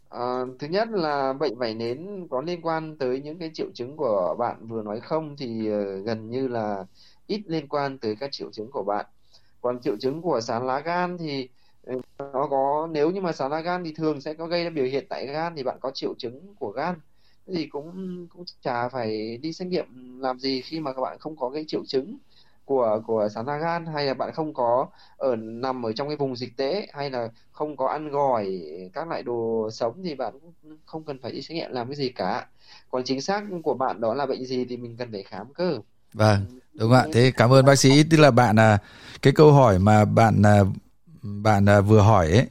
À, 0.09 0.45
thứ 0.59 0.67
nhất 0.67 0.89
là 0.89 1.33
bệnh 1.33 1.59
vảy 1.59 1.75
nến 1.75 2.27
có 2.31 2.41
liên 2.43 2.63
quan 2.63 2.97
tới 2.99 3.21
những 3.21 3.39
cái 3.39 3.51
triệu 3.55 3.67
chứng 3.75 3.97
của 3.97 4.37
bạn 4.39 4.67
vừa 4.67 4.83
nói 4.83 5.01
không 5.01 5.37
thì 5.37 5.69
ờ, 5.69 5.99
gần 6.01 6.31
như 6.31 6.49
là 6.49 6.85
ít 7.27 7.43
liên 7.47 7.69
quan 7.69 7.99
tới 7.99 8.17
các 8.21 8.33
triệu 8.33 8.53
chứng 8.53 8.71
của 8.71 8.83
bạn. 8.85 9.07
Còn 9.61 9.81
triệu 9.81 9.97
chứng 10.01 10.23
của 10.23 10.41
sán 10.41 10.67
lá 10.67 10.81
gan 10.81 11.19
thì 11.19 11.49
ờ, 11.87 11.95
nó 12.19 12.47
có 12.51 12.89
nếu 12.93 13.11
như 13.11 13.21
mà 13.21 13.33
sán 13.33 13.51
lá 13.51 13.61
gan 13.61 13.85
thì 13.85 13.93
thường 13.93 14.21
sẽ 14.21 14.35
có 14.35 14.47
gây 14.47 14.65
ra 14.65 14.71
biểu 14.71 14.85
hiện 14.85 15.07
tại 15.09 15.27
gan 15.27 15.57
thì 15.57 15.63
bạn 15.63 15.79
có 15.81 15.91
triệu 15.95 16.15
chứng 16.19 16.55
của 16.59 16.71
gan 16.71 16.95
thì 17.55 17.67
cũng 17.67 18.27
cũng 18.35 18.45
chả 18.63 18.89
phải 18.89 19.37
đi 19.37 19.53
xét 19.53 19.69
nghiệm 19.69 19.87
làm 20.21 20.39
gì 20.41 20.61
khi 20.63 20.81
mà 20.81 20.93
các 20.93 21.01
bạn 21.03 21.19
không 21.21 21.37
có 21.37 21.51
cái 21.51 21.65
triệu 21.69 21.85
chứng 21.87 22.19
của 22.69 23.01
của 23.07 23.29
sán 23.35 23.47
lá 23.47 23.57
gan 23.57 23.87
hay 23.87 24.07
là 24.07 24.15
bạn 24.15 24.33
không 24.35 24.55
có 24.55 24.87
ở 25.17 25.37
nằm 25.37 25.87
ở 25.87 25.93
trong 25.93 26.09
cái 26.09 26.17
vùng 26.17 26.37
dịch 26.37 26.57
tễ? 26.57 26.87
Hay 26.93 27.11
là 27.11 27.29
không 27.53 27.77
có 27.77 27.87
ăn 27.87 28.11
gỏi 28.11 28.61
các 28.93 29.09
loại 29.09 29.23
đồ 29.23 29.69
sống 29.73 30.01
thì 30.05 30.15
bạn 30.15 30.33
cũng 30.41 30.77
không 30.87 31.05
cần 31.05 31.19
phải 31.23 31.33
đi 31.33 31.43
xét 31.43 31.55
nghiệm 31.55 31.71
làm 31.73 31.87
cái 31.87 31.97
gì 31.97 32.09
cả? 32.09 32.47
Còn 32.91 33.05
chính 33.05 33.21
xác 33.21 33.43
của 33.63 33.75
bạn 33.75 34.01
đó 34.01 34.15
là 34.15 34.27
bệnh 34.27 34.45
gì 34.45 34.65
thì 34.65 34.77
mình 34.77 34.97
cần 34.97 35.13
phải 35.13 35.23
khám 35.23 35.55
cơ. 35.55 35.79
Vâng 36.13 36.45
đúng 36.75 36.93
ạ. 36.93 37.05
Thế 37.13 37.33
cảm 37.37 37.53
ơn 37.53 37.65
bác 37.65 37.77
sĩ. 37.77 38.03
Tức 38.11 38.17
là 38.17 38.31
bạn 38.31 38.57
là 38.57 38.79
cái 39.23 39.33
câu 39.33 39.53
hỏi 39.53 39.79
mà 39.79 40.05
bạn 40.05 40.43
à, 40.43 40.61
bạn 41.23 41.69
à, 41.69 41.81
vừa 41.81 42.01
hỏi 42.01 42.31
ấy 42.31 42.47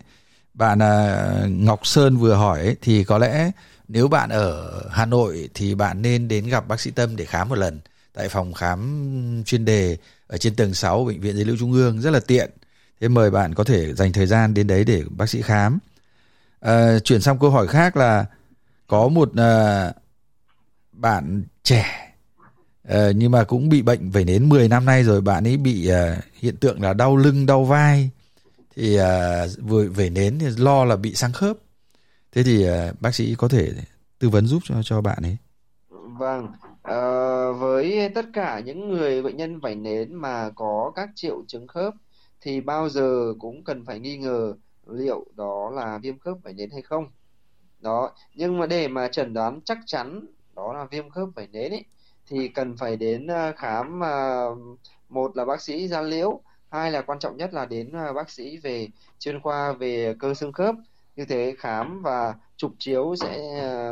bạn 0.54 0.80
à, 0.80 1.26
Ngọc 1.50 1.88
Sơn 1.88 2.18
vừa 2.18 2.34
hỏi 2.34 2.60
ấy, 2.60 2.76
thì 2.82 3.04
có 3.04 3.18
lẽ 3.18 3.52
nếu 3.88 4.08
bạn 4.08 4.30
ở 4.30 4.82
Hà 4.92 5.06
Nội 5.06 5.50
thì 5.54 5.76
bạn 5.76 6.02
nên 6.02 6.28
đến 6.28 6.50
gặp 6.50 6.68
bác 6.68 6.80
sĩ 6.80 6.92
Tâm 6.92 7.16
để 7.16 7.26
khám 7.26 7.50
một 7.50 7.58
lần 7.58 7.80
tại 8.18 8.30
phòng 8.30 8.54
khám 8.54 9.44
chuyên 9.46 9.66
đề 9.66 9.98
ở 10.28 10.38
trên 10.38 10.56
tầng 10.56 10.74
6 10.74 11.06
bệnh 11.06 11.22
viện 11.22 11.36
Dây 11.36 11.46
Liễu 11.46 11.58
Trung 11.58 11.74
ương 11.74 12.02
rất 12.02 12.12
là 12.12 12.20
tiện. 12.20 12.52
Thế 13.02 13.08
mời 13.08 13.32
bạn 13.32 13.54
có 13.54 13.64
thể 13.64 13.94
dành 13.94 14.14
thời 14.14 14.28
gian 14.28 14.54
đến 14.54 14.68
đấy 14.68 14.84
để 14.84 15.04
bác 15.10 15.30
sĩ 15.30 15.42
khám. 15.42 15.80
À, 16.60 17.00
chuyển 17.00 17.22
sang 17.22 17.40
câu 17.40 17.50
hỏi 17.50 17.68
khác 17.68 17.98
là 17.98 18.26
có 18.88 19.08
một 19.08 19.32
à, 19.36 19.94
bạn 20.92 21.44
trẻ 21.64 22.14
à, 22.84 23.12
nhưng 23.16 23.32
mà 23.32 23.44
cũng 23.44 23.70
bị 23.70 23.82
bệnh 23.82 24.12
về 24.12 24.24
nến 24.24 24.50
10 24.50 24.68
năm 24.70 24.86
nay 24.86 25.04
rồi 25.04 25.22
bạn 25.22 25.48
ấy 25.48 25.58
bị 25.58 25.88
à, 25.88 26.22
hiện 26.34 26.58
tượng 26.58 26.82
là 26.82 26.94
đau 26.94 27.18
lưng 27.18 27.46
đau 27.46 27.64
vai 27.64 28.10
thì 28.76 28.96
à, 28.96 29.46
vừa 29.62 29.88
về 29.88 30.10
nến 30.10 30.40
thì 30.40 30.48
lo 30.58 30.86
là 30.86 30.96
bị 30.96 31.16
sang 31.16 31.34
khớp 31.34 31.58
thế 32.32 32.44
thì 32.44 32.66
à, 32.68 32.92
bác 33.00 33.16
sĩ 33.16 33.36
có 33.36 33.48
thể 33.48 33.72
tư 34.20 34.30
vấn 34.30 34.48
giúp 34.48 34.64
cho 34.66 34.76
cho 34.84 35.02
bạn 35.02 35.24
ấy 35.24 35.38
vâng 36.20 36.48
À, 36.88 36.96
với 37.60 38.10
tất 38.16 38.26
cả 38.34 38.60
những 38.66 38.90
người 38.90 39.24
bệnh 39.24 39.38
nhân 39.38 39.60
vảy 39.60 39.76
nến 39.76 40.14
mà 40.14 40.50
có 40.56 40.92
các 40.96 41.10
triệu 41.16 41.44
chứng 41.48 41.68
khớp 41.68 41.94
thì 42.42 42.62
bao 42.62 42.90
giờ 42.90 43.34
cũng 43.40 43.64
cần 43.64 43.86
phải 43.86 44.00
nghi 44.00 44.18
ngờ 44.18 44.54
liệu 44.88 45.26
đó 45.36 45.70
là 45.74 45.98
viêm 45.98 46.20
khớp 46.20 46.38
vảy 46.44 46.54
nến 46.54 46.72
hay 46.72 46.82
không. 46.82 47.08
Đó, 47.80 48.12
nhưng 48.36 48.60
mà 48.60 48.66
để 48.66 48.88
mà 48.88 49.08
chẩn 49.08 49.34
đoán 49.34 49.62
chắc 49.66 49.78
chắn 49.86 50.28
đó 50.56 50.74
là 50.74 50.86
viêm 50.92 51.10
khớp 51.10 51.30
vảy 51.36 51.48
nến 51.48 51.72
ấy 51.72 51.86
thì 52.28 52.48
cần 52.48 52.78
phải 52.78 52.98
đến 52.98 53.28
ờ, 53.28 53.54
khám 53.58 54.00
ờ, 54.00 54.56
một 55.10 55.38
là 55.38 55.46
bác 55.46 55.62
sĩ 55.62 55.88
da 55.88 56.02
liễu, 56.02 56.42
hai 56.72 56.92
là 56.92 57.02
quan 57.02 57.20
trọng 57.20 57.38
nhất 57.38 57.54
là 57.54 57.66
đến 57.66 57.92
bác 58.16 58.30
sĩ 58.30 58.58
về 58.58 58.88
chuyên 59.20 59.40
khoa 59.42 59.74
về 59.74 60.16
cơ 60.20 60.34
xương 60.34 60.54
khớp. 60.54 60.76
Như 61.16 61.26
thế 61.26 61.56
khám 61.58 62.02
và 62.02 62.36
chụp 62.58 62.72
chiếu 62.80 63.16
sẽ 63.16 63.40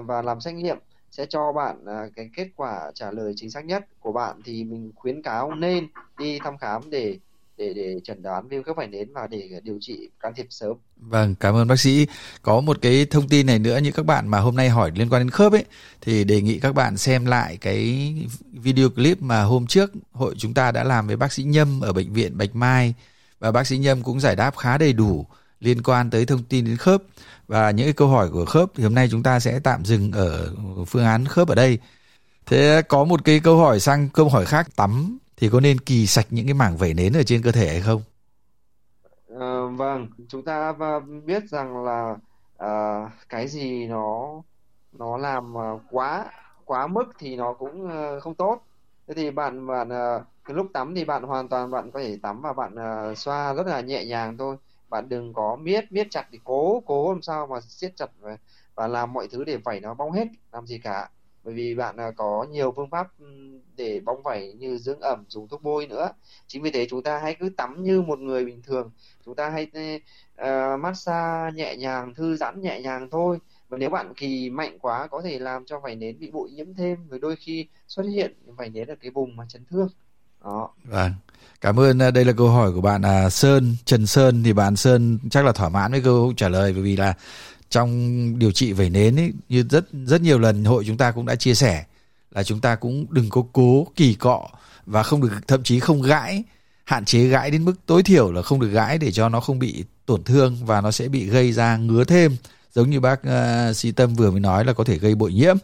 và 0.05 0.21
làm 0.21 0.41
xét 0.41 0.53
nghiệm 0.53 0.77
sẽ 1.17 1.25
cho 1.29 1.51
bạn 1.51 1.85
à, 1.85 2.07
cái 2.15 2.29
kết 2.35 2.47
quả 2.55 2.91
trả 2.93 3.11
lời 3.11 3.33
chính 3.35 3.51
xác 3.51 3.65
nhất 3.65 3.85
của 3.99 4.11
bạn 4.11 4.41
thì 4.45 4.63
mình 4.63 4.91
khuyến 4.95 5.21
cáo 5.21 5.55
nên 5.55 5.87
đi 6.17 6.39
thăm 6.39 6.57
khám 6.57 6.89
để 6.89 7.17
để 7.57 7.73
để 7.73 7.99
chẩn 8.03 8.21
đoán 8.21 8.47
viêm 8.47 8.63
khớp 8.63 8.75
vảy 8.75 8.87
nến 8.87 9.13
và 9.13 9.27
để 9.27 9.49
điều 9.63 9.77
trị 9.81 10.09
can 10.19 10.33
thiệp 10.35 10.45
sớm. 10.49 10.77
Vâng, 10.97 11.35
cảm 11.39 11.55
ơn 11.55 11.67
bác 11.67 11.79
sĩ. 11.79 12.07
Có 12.41 12.61
một 12.61 12.77
cái 12.81 13.05
thông 13.05 13.29
tin 13.29 13.45
này 13.45 13.59
nữa 13.59 13.77
như 13.77 13.91
các 13.91 14.05
bạn 14.05 14.27
mà 14.27 14.39
hôm 14.39 14.55
nay 14.55 14.69
hỏi 14.69 14.91
liên 14.95 15.09
quan 15.09 15.21
đến 15.21 15.29
khớp 15.29 15.51
ấy 15.51 15.65
thì 16.01 16.23
đề 16.23 16.41
nghị 16.41 16.59
các 16.59 16.75
bạn 16.75 16.97
xem 16.97 17.25
lại 17.25 17.57
cái 17.61 18.13
video 18.51 18.89
clip 18.89 19.21
mà 19.21 19.43
hôm 19.43 19.67
trước 19.67 19.91
hội 20.11 20.35
chúng 20.37 20.53
ta 20.53 20.71
đã 20.71 20.83
làm 20.83 21.07
với 21.07 21.15
bác 21.15 21.33
sĩ 21.33 21.43
Nhâm 21.43 21.81
ở 21.81 21.93
bệnh 21.93 22.13
viện 22.13 22.37
Bạch 22.37 22.55
Mai 22.55 22.93
và 23.39 23.51
bác 23.51 23.67
sĩ 23.67 23.77
Nhâm 23.77 24.03
cũng 24.03 24.19
giải 24.19 24.35
đáp 24.35 24.57
khá 24.57 24.77
đầy 24.77 24.93
đủ 24.93 25.25
liên 25.59 25.83
quan 25.83 26.09
tới 26.09 26.25
thông 26.25 26.43
tin 26.43 26.65
đến 26.65 26.77
khớp 26.77 27.01
và 27.47 27.71
những 27.71 27.85
cái 27.85 27.93
câu 27.93 28.07
hỏi 28.07 28.29
của 28.29 28.45
khớp 28.45 28.71
thì 28.75 28.83
hôm 28.83 28.95
nay 28.95 29.07
chúng 29.11 29.23
ta 29.23 29.39
sẽ 29.39 29.59
tạm 29.59 29.85
dừng 29.85 30.11
ở 30.11 30.55
phương 30.87 31.05
án 31.05 31.25
khớp 31.25 31.47
ở 31.47 31.55
đây. 31.55 31.79
Thế 32.45 32.81
có 32.89 33.03
một 33.03 33.25
cái 33.25 33.39
câu 33.39 33.57
hỏi 33.57 33.79
sang 33.79 34.09
câu 34.09 34.29
hỏi 34.29 34.45
khác 34.45 34.75
tắm 34.75 35.17
thì 35.37 35.49
có 35.49 35.59
nên 35.59 35.79
kỳ 35.79 36.07
sạch 36.07 36.25
những 36.29 36.45
cái 36.45 36.53
mảng 36.53 36.77
vẩy 36.77 36.93
nến 36.93 37.13
ở 37.13 37.23
trên 37.23 37.41
cơ 37.41 37.51
thể 37.51 37.67
hay 37.67 37.81
không? 37.81 38.01
À, 39.39 39.61
vâng, 39.75 40.07
chúng 40.29 40.45
ta 40.45 40.73
biết 41.25 41.43
rằng 41.49 41.83
là 41.85 42.15
à, 42.57 43.01
cái 43.29 43.47
gì 43.47 43.85
nó 43.87 44.41
nó 44.99 45.17
làm 45.17 45.53
ờ, 45.53 45.79
quá 45.91 46.25
quá 46.65 46.87
mức 46.87 47.03
thì 47.19 47.35
nó 47.35 47.53
cũng 47.53 47.89
không 48.21 48.35
tốt. 48.35 48.61
Thế 49.07 49.13
thì 49.13 49.31
bạn 49.31 49.67
bạn 49.67 49.89
cái 50.45 50.55
lúc 50.55 50.67
tắm 50.73 50.95
thì 50.95 51.05
bạn 51.05 51.23
hoàn 51.23 51.49
toàn 51.49 51.71
bạn 51.71 51.91
có 51.91 51.99
thể 51.99 52.17
tắm 52.21 52.41
và 52.41 52.53
bạn 52.53 52.75
xoa 53.15 53.53
rất 53.53 53.67
là 53.67 53.81
nhẹ 53.81 54.05
nhàng 54.05 54.37
thôi 54.37 54.57
bạn 54.89 55.09
đừng 55.09 55.33
có 55.33 55.55
miết 55.55 55.91
miết 55.91 56.07
chặt 56.11 56.27
thì 56.31 56.39
cố 56.43 56.83
cố 56.85 57.13
làm 57.13 57.21
sao 57.21 57.47
mà 57.47 57.61
siết 57.61 57.95
chặt 57.95 58.09
và, 58.19 58.37
và 58.75 58.87
làm 58.87 59.13
mọi 59.13 59.27
thứ 59.27 59.43
để 59.43 59.57
vảy 59.57 59.79
nó 59.79 59.93
bong 59.93 60.11
hết 60.11 60.27
làm 60.51 60.67
gì 60.67 60.79
cả. 60.79 61.09
Bởi 61.43 61.53
vì 61.53 61.75
bạn 61.75 61.97
à, 61.97 62.11
có 62.11 62.45
nhiều 62.51 62.73
phương 62.75 62.89
pháp 62.89 63.07
để 63.75 64.01
bong 64.05 64.23
vảy 64.23 64.53
như 64.53 64.77
dưỡng 64.77 64.99
ẩm 64.99 65.23
dùng 65.27 65.47
thuốc 65.47 65.63
bôi 65.63 65.87
nữa. 65.87 66.09
Chính 66.47 66.63
vì 66.63 66.71
thế 66.71 66.87
chúng 66.89 67.03
ta 67.03 67.19
hãy 67.19 67.35
cứ 67.39 67.49
tắm 67.49 67.83
như 67.83 68.01
một 68.01 68.19
người 68.19 68.45
bình 68.45 68.61
thường. 68.61 68.91
Chúng 69.25 69.35
ta 69.35 69.49
hãy 69.49 69.67
uh, 70.41 70.79
massage 70.79 71.55
nhẹ 71.55 71.75
nhàng 71.75 72.13
thư 72.13 72.35
giãn 72.35 72.61
nhẹ 72.61 72.81
nhàng 72.81 73.09
thôi. 73.09 73.39
Và 73.69 73.77
nếu 73.77 73.89
bạn 73.89 74.13
kỳ 74.13 74.49
mạnh 74.49 74.79
quá 74.79 75.07
có 75.07 75.21
thể 75.21 75.39
làm 75.39 75.65
cho 75.65 75.79
vảy 75.79 75.95
nến 75.95 76.19
bị 76.19 76.31
bụi 76.31 76.51
nhiễm 76.51 76.73
thêm. 76.73 77.07
Rồi 77.09 77.19
đôi 77.19 77.35
khi 77.35 77.67
xuất 77.87 78.03
hiện 78.03 78.33
vảy 78.45 78.69
nến 78.69 78.87
ở 78.87 78.95
cái 79.01 79.11
vùng 79.11 79.35
mà 79.35 79.45
chấn 79.49 79.65
thương. 79.65 79.89
Đó. 80.43 80.69
Vâng 80.83 81.11
cảm 81.61 81.79
ơn 81.79 82.01
à, 82.01 82.11
đây 82.11 82.25
là 82.25 82.33
câu 82.33 82.49
hỏi 82.49 82.71
của 82.71 82.81
bạn 82.81 83.01
à, 83.01 83.29
Sơn 83.29 83.75
Trần 83.85 84.07
Sơn. 84.07 84.43
Thì 84.43 84.53
bạn 84.53 84.75
Sơn 84.75 85.19
chắc 85.29 85.45
là 85.45 85.51
thỏa 85.51 85.69
mãn 85.69 85.91
với 85.91 86.01
câu 86.01 86.33
trả 86.37 86.49
lời 86.49 86.73
bởi 86.73 86.81
vì 86.81 86.97
là 86.97 87.13
trong 87.69 88.39
điều 88.39 88.51
trị 88.51 88.71
vẩy 88.73 88.89
nến 88.89 89.19
ấy, 89.19 89.31
như 89.49 89.63
rất 89.69 89.85
rất 90.05 90.21
nhiều 90.21 90.39
lần 90.39 90.65
hội 90.65 90.83
chúng 90.87 90.97
ta 90.97 91.11
cũng 91.11 91.25
đã 91.25 91.35
chia 91.35 91.53
sẻ 91.53 91.83
là 92.31 92.43
chúng 92.43 92.61
ta 92.61 92.75
cũng 92.75 93.05
đừng 93.09 93.29
có 93.29 93.43
cố 93.53 93.87
kỳ 93.95 94.13
cọ 94.13 94.47
và 94.85 95.03
không 95.03 95.21
được 95.21 95.29
thậm 95.47 95.63
chí 95.63 95.79
không 95.79 96.01
gãi 96.01 96.43
hạn 96.85 97.05
chế 97.05 97.27
gãi 97.27 97.51
đến 97.51 97.65
mức 97.65 97.73
tối 97.85 98.03
thiểu 98.03 98.31
là 98.31 98.41
không 98.41 98.59
được 98.59 98.69
gãi 98.69 98.97
để 98.97 99.11
cho 99.11 99.29
nó 99.29 99.39
không 99.39 99.59
bị 99.59 99.83
tổn 100.05 100.23
thương 100.23 100.57
và 100.65 100.81
nó 100.81 100.91
sẽ 100.91 101.07
bị 101.07 101.25
gây 101.25 101.51
ra 101.51 101.77
ngứa 101.77 102.03
thêm. 102.03 102.35
Giống 102.73 102.89
như 102.89 102.99
bác 102.99 103.21
uh, 103.21 103.75
sĩ 103.75 103.91
tâm 103.91 104.13
vừa 104.13 104.31
mới 104.31 104.39
nói 104.39 104.65
là 104.65 104.73
có 104.73 104.83
thể 104.83 104.97
gây 104.97 105.15
bội 105.15 105.33
nhiễm. 105.33 105.57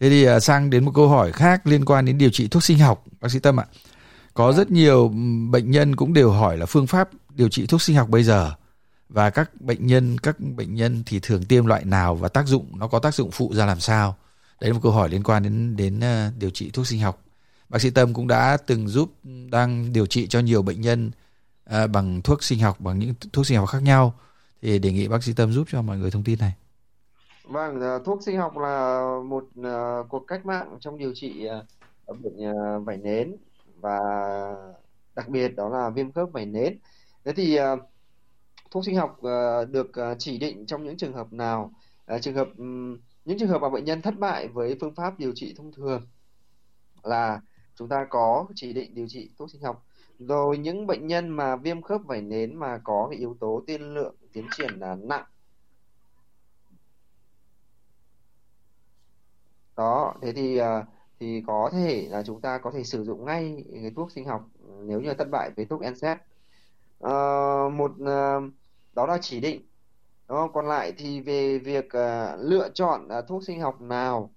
Thế 0.00 0.10
thì 0.10 0.28
uh, 0.28 0.42
sang 0.42 0.70
đến 0.70 0.84
một 0.84 0.92
câu 0.94 1.08
hỏi 1.08 1.32
khác 1.32 1.66
liên 1.66 1.84
quan 1.84 2.04
đến 2.04 2.18
điều 2.18 2.30
trị 2.30 2.48
thuốc 2.48 2.64
sinh 2.64 2.78
học. 2.78 3.04
Bác 3.20 3.28
sĩ 3.30 3.38
tâm 3.38 3.60
ạ 3.60 3.64
có 4.36 4.52
rất 4.52 4.70
nhiều 4.70 5.08
bệnh 5.50 5.70
nhân 5.70 5.96
cũng 5.96 6.12
đều 6.12 6.30
hỏi 6.30 6.56
là 6.56 6.66
phương 6.66 6.86
pháp 6.86 7.08
điều 7.30 7.48
trị 7.48 7.66
thuốc 7.66 7.82
sinh 7.82 7.96
học 7.96 8.08
bây 8.08 8.22
giờ 8.22 8.52
và 9.08 9.30
các 9.30 9.60
bệnh 9.60 9.86
nhân 9.86 10.18
các 10.18 10.40
bệnh 10.40 10.74
nhân 10.74 11.02
thì 11.06 11.20
thường 11.22 11.44
tiêm 11.44 11.66
loại 11.66 11.84
nào 11.84 12.14
và 12.14 12.28
tác 12.28 12.46
dụng 12.46 12.66
nó 12.78 12.88
có 12.88 12.98
tác 12.98 13.14
dụng 13.14 13.30
phụ 13.30 13.50
ra 13.54 13.66
làm 13.66 13.80
sao? 13.80 14.16
Đấy 14.60 14.70
là 14.70 14.74
một 14.74 14.80
câu 14.82 14.92
hỏi 14.92 15.08
liên 15.08 15.22
quan 15.22 15.42
đến 15.42 15.76
đến 15.76 15.98
uh, 15.98 16.38
điều 16.38 16.50
trị 16.50 16.70
thuốc 16.70 16.86
sinh 16.86 17.00
học. 17.00 17.22
Bác 17.68 17.78
sĩ 17.78 17.90
tâm 17.90 18.14
cũng 18.14 18.28
đã 18.28 18.56
từng 18.66 18.88
giúp 18.88 19.10
đang 19.50 19.92
điều 19.92 20.06
trị 20.06 20.26
cho 20.26 20.40
nhiều 20.40 20.62
bệnh 20.62 20.80
nhân 20.80 21.10
uh, 21.70 21.90
bằng 21.90 22.22
thuốc 22.22 22.42
sinh 22.42 22.58
học 22.58 22.80
bằng 22.80 22.98
những 22.98 23.14
thuốc 23.32 23.46
sinh 23.46 23.58
học 23.58 23.68
khác 23.68 23.82
nhau. 23.82 24.14
Thì 24.62 24.78
đề 24.78 24.92
nghị 24.92 25.08
bác 25.08 25.22
sĩ 25.22 25.32
tâm 25.32 25.52
giúp 25.52 25.68
cho 25.70 25.82
mọi 25.82 25.98
người 25.98 26.10
thông 26.10 26.24
tin 26.24 26.38
này. 26.38 26.52
Vâng 27.48 27.80
thuốc 28.04 28.22
sinh 28.22 28.38
học 28.38 28.58
là 28.58 29.06
một 29.28 29.44
uh, 29.60 30.08
cuộc 30.08 30.24
cách 30.26 30.46
mạng 30.46 30.76
trong 30.80 30.98
điều 30.98 31.12
trị 31.14 31.46
uh, 32.10 32.20
bệnh 32.20 32.50
uh, 32.50 32.86
vảy 32.86 32.96
nến 32.96 33.36
và 33.86 34.00
đặc 35.14 35.28
biệt 35.28 35.48
đó 35.48 35.68
là 35.68 35.90
viêm 35.90 36.12
khớp 36.12 36.32
vảy 36.32 36.46
nến. 36.46 36.78
Thế 37.24 37.32
thì 37.32 37.58
uh, 37.60 37.78
thuốc 38.70 38.84
sinh 38.84 38.96
học 38.96 39.18
uh, 39.18 39.68
được 39.70 39.86
uh, 39.88 40.16
chỉ 40.18 40.38
định 40.38 40.66
trong 40.66 40.84
những 40.84 40.96
trường 40.96 41.12
hợp 41.12 41.32
nào? 41.32 41.72
Uh, 42.14 42.22
trường 42.22 42.34
hợp 42.34 42.48
um, 42.58 42.98
những 43.24 43.38
trường 43.38 43.48
hợp 43.48 43.58
mà 43.58 43.68
bệnh 43.68 43.84
nhân 43.84 44.02
thất 44.02 44.18
bại 44.18 44.48
với 44.48 44.76
phương 44.80 44.94
pháp 44.94 45.18
điều 45.18 45.32
trị 45.34 45.54
thông 45.56 45.72
thường 45.72 46.06
là 47.02 47.40
chúng 47.74 47.88
ta 47.88 48.06
có 48.10 48.46
chỉ 48.54 48.72
định 48.72 48.94
điều 48.94 49.08
trị 49.08 49.30
thuốc 49.38 49.50
sinh 49.50 49.62
học. 49.62 49.86
Rồi 50.18 50.58
những 50.58 50.86
bệnh 50.86 51.06
nhân 51.06 51.28
mà 51.28 51.56
viêm 51.56 51.82
khớp 51.82 52.00
vảy 52.04 52.22
nến 52.22 52.56
mà 52.56 52.80
có 52.84 53.06
cái 53.10 53.18
yếu 53.18 53.36
tố 53.40 53.62
tiên 53.66 53.94
lượng 53.94 54.14
tiến 54.32 54.46
triển 54.56 54.70
là 54.78 54.94
nặng. 54.94 55.24
Đó 59.76 60.14
thế 60.22 60.32
thì 60.32 60.60
thì 61.20 61.42
có 61.46 61.70
thể 61.72 62.08
là 62.10 62.22
chúng 62.22 62.40
ta 62.40 62.58
có 62.58 62.70
thể 62.70 62.84
sử 62.84 63.04
dụng 63.04 63.24
ngay 63.24 63.64
cái 63.72 63.92
thuốc 63.96 64.12
sinh 64.12 64.24
học 64.24 64.48
nếu 64.84 65.00
như 65.00 65.14
thất 65.14 65.28
bại 65.30 65.50
với 65.56 65.64
thuốc 65.64 65.80
NSAID 65.80 66.16
à, 66.16 66.18
ờ, 66.98 67.70
một 67.74 67.92
ờ, 68.06 68.40
đó 68.92 69.06
là 69.06 69.18
chỉ 69.20 69.40
định 69.40 69.62
đó 70.28 70.48
còn 70.54 70.68
lại 70.68 70.92
thì 70.98 71.20
về 71.20 71.58
việc 71.58 71.90
à, 71.90 72.36
lựa 72.36 72.68
chọn 72.74 73.08
à, 73.08 73.20
thuốc 73.20 73.44
sinh 73.44 73.60
học 73.60 73.80
nào 73.80 74.30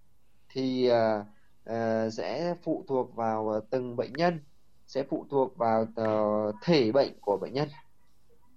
thì 0.49 0.87
à, 0.87 1.25
à, 1.65 2.09
sẽ 2.09 2.55
phụ 2.63 2.85
thuộc 2.87 3.15
vào 3.15 3.61
từng 3.71 3.95
bệnh 3.95 4.15
nhân 4.15 4.39
sẽ 4.89 5.03
phụ 5.03 5.25
thuộc 5.29 5.57
vào 5.57 5.81
uh, 5.81 6.55
thể 6.63 6.91
bệnh 6.91 7.19
của 7.21 7.37
bệnh 7.37 7.53
nhân. 7.53 7.69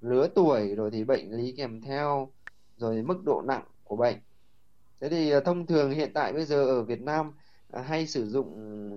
Lứa 0.01 0.29
tuổi 0.35 0.75
rồi 0.75 0.91
thì 0.91 1.05
bệnh 1.05 1.31
lý 1.33 1.55
kèm 1.57 1.81
theo 1.81 2.33
rồi 2.77 3.03
mức 3.03 3.23
độ 3.25 3.43
nặng 3.47 3.65
của 3.85 3.97
bệnh. 3.97 4.17
Thế 5.01 5.09
thì 5.09 5.33
thông 5.45 5.67
thường 5.67 5.91
hiện 5.91 6.11
tại 6.15 6.33
bây 6.33 6.45
giờ 6.45 6.65
ở 6.65 6.83
Việt 6.83 7.01
Nam 7.01 7.33
À, 7.73 7.83
hay 7.83 8.07
sử 8.07 8.29
dụng 8.29 8.51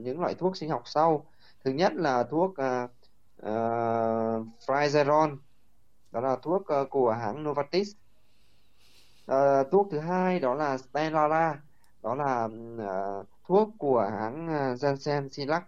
những 0.03 0.19
loại 0.19 0.35
thuốc 0.35 0.57
sinh 0.57 0.69
học 0.69 0.81
sau 0.85 1.25
thứ 1.63 1.71
nhất 1.71 1.93
là 1.93 2.23
thuốc 2.23 2.57
à, 2.57 2.67
à, 2.67 2.83
uh, 2.83 4.41
uh, 4.41 4.47
Frizeron 4.65 5.37
đó 6.11 6.21
là 6.21 6.35
thuốc 6.41 6.61
uh, 6.81 6.89
của 6.89 7.11
hãng 7.11 7.43
Novartis 7.43 7.95
uh, 9.31 9.71
thuốc 9.71 9.87
thứ 9.91 9.99
hai 9.99 10.39
đó 10.39 10.53
là 10.53 10.77
Stelara, 10.77 11.61
đó 12.03 12.15
là 12.15 12.43
uh, 12.45 13.27
thuốc 13.47 13.69
của 13.77 14.01
hãng 14.01 14.47
uh, 14.47 14.79
Janssen 14.79 15.29
Silac. 15.29 15.63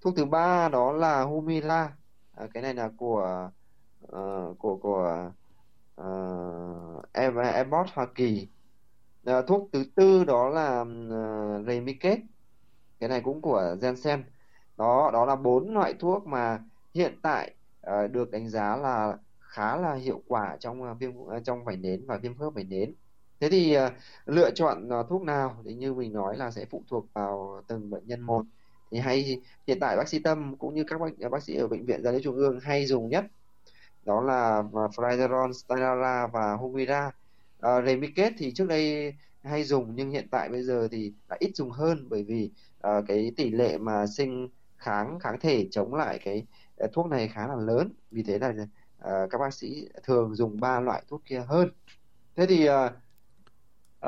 Thuốc 0.00 0.14
thứ 0.16 0.24
ba 0.24 0.68
đó 0.68 0.92
là 0.92 1.22
Humira, 1.22 1.96
uh, 2.44 2.50
cái 2.54 2.62
này 2.62 2.74
là 2.74 2.90
của 2.96 3.50
uh, 4.04 4.58
của 4.58 4.76
của 4.76 5.30
uh, 6.00 7.04
Abbott 7.54 7.90
Hoa 7.94 8.06
Kỳ. 8.14 8.48
À, 9.28 9.42
thuốc 9.42 9.68
thứ 9.72 9.84
tư 9.94 10.24
đó 10.24 10.48
là 10.48 10.80
uh, 10.80 11.66
Remicade, 11.66 12.20
cái 13.00 13.08
này 13.08 13.20
cũng 13.20 13.40
của 13.40 13.76
Janssen. 13.80 14.22
Đó, 14.76 15.10
đó 15.12 15.24
là 15.24 15.36
bốn 15.36 15.74
loại 15.74 15.94
thuốc 15.98 16.26
mà 16.26 16.60
hiện 16.94 17.18
tại 17.22 17.54
uh, 17.86 18.10
được 18.10 18.30
đánh 18.30 18.48
giá 18.48 18.76
là 18.76 19.16
khá 19.40 19.76
là 19.76 19.94
hiệu 19.94 20.22
quả 20.28 20.56
trong 20.60 20.82
uh, 20.82 20.98
viêm 20.98 21.16
uh, 21.16 21.44
trong 21.44 21.64
vảy 21.64 21.76
nến 21.76 22.06
và 22.06 22.16
viêm 22.16 22.34
khớp 22.38 22.54
vảy 22.54 22.64
nến. 22.64 22.92
Thế 23.40 23.48
thì 23.50 23.76
uh, 23.76 23.92
lựa 24.26 24.50
chọn 24.50 24.88
uh, 25.00 25.08
thuốc 25.08 25.22
nào 25.22 25.56
thì 25.64 25.74
như 25.74 25.94
mình 25.94 26.12
nói 26.12 26.36
là 26.36 26.50
sẽ 26.50 26.64
phụ 26.70 26.82
thuộc 26.88 27.06
vào 27.12 27.62
từng 27.68 27.90
bệnh 27.90 28.06
nhân 28.06 28.20
một. 28.20 28.44
Thì 28.90 28.98
hay 28.98 29.40
hiện 29.66 29.80
tại 29.80 29.96
bác 29.96 30.08
sĩ 30.08 30.18
tâm 30.18 30.56
cũng 30.56 30.74
như 30.74 30.84
các 30.84 31.00
bác, 31.00 31.30
bác 31.30 31.42
sĩ 31.42 31.56
ở 31.56 31.68
bệnh 31.68 31.86
viện 31.86 32.02
gia 32.02 32.10
liễu 32.10 32.20
trung 32.24 32.36
ương 32.36 32.60
hay 32.60 32.86
dùng 32.86 33.08
nhất. 33.08 33.24
Đó 34.04 34.20
là 34.20 34.62
Flyderon, 34.72 35.52
Stelara 35.52 36.26
và 36.26 36.54
Humira 36.54 37.10
uh, 37.66 37.84
Remicade 37.86 38.34
thì 38.38 38.52
trước 38.54 38.68
đây 38.68 39.14
hay 39.42 39.64
dùng 39.64 39.94
nhưng 39.94 40.10
hiện 40.10 40.28
tại 40.30 40.48
bây 40.48 40.62
giờ 40.62 40.88
thì 40.90 41.12
đã 41.28 41.36
ít 41.40 41.50
dùng 41.56 41.70
hơn 41.70 42.06
bởi 42.10 42.24
vì 42.24 42.50
uh, 42.86 43.04
cái 43.08 43.32
tỷ 43.36 43.50
lệ 43.50 43.78
mà 43.78 44.06
sinh 44.06 44.48
kháng 44.76 45.18
kháng 45.18 45.40
thể 45.40 45.68
chống 45.70 45.94
lại 45.94 46.18
cái 46.24 46.46
uh, 46.84 46.90
thuốc 46.92 47.06
này 47.06 47.28
khá 47.28 47.48
là 47.48 47.56
lớn. 47.56 47.92
Vì 48.10 48.22
thế 48.22 48.38
là 48.38 48.48
uh, 48.48 49.30
các 49.30 49.38
bác 49.38 49.54
sĩ 49.54 49.88
thường 50.02 50.34
dùng 50.34 50.60
ba 50.60 50.80
loại 50.80 51.02
thuốc 51.08 51.22
kia 51.24 51.44
hơn. 51.46 51.70
Thế 52.36 52.46
thì 52.46 52.68
uh, 52.68 52.74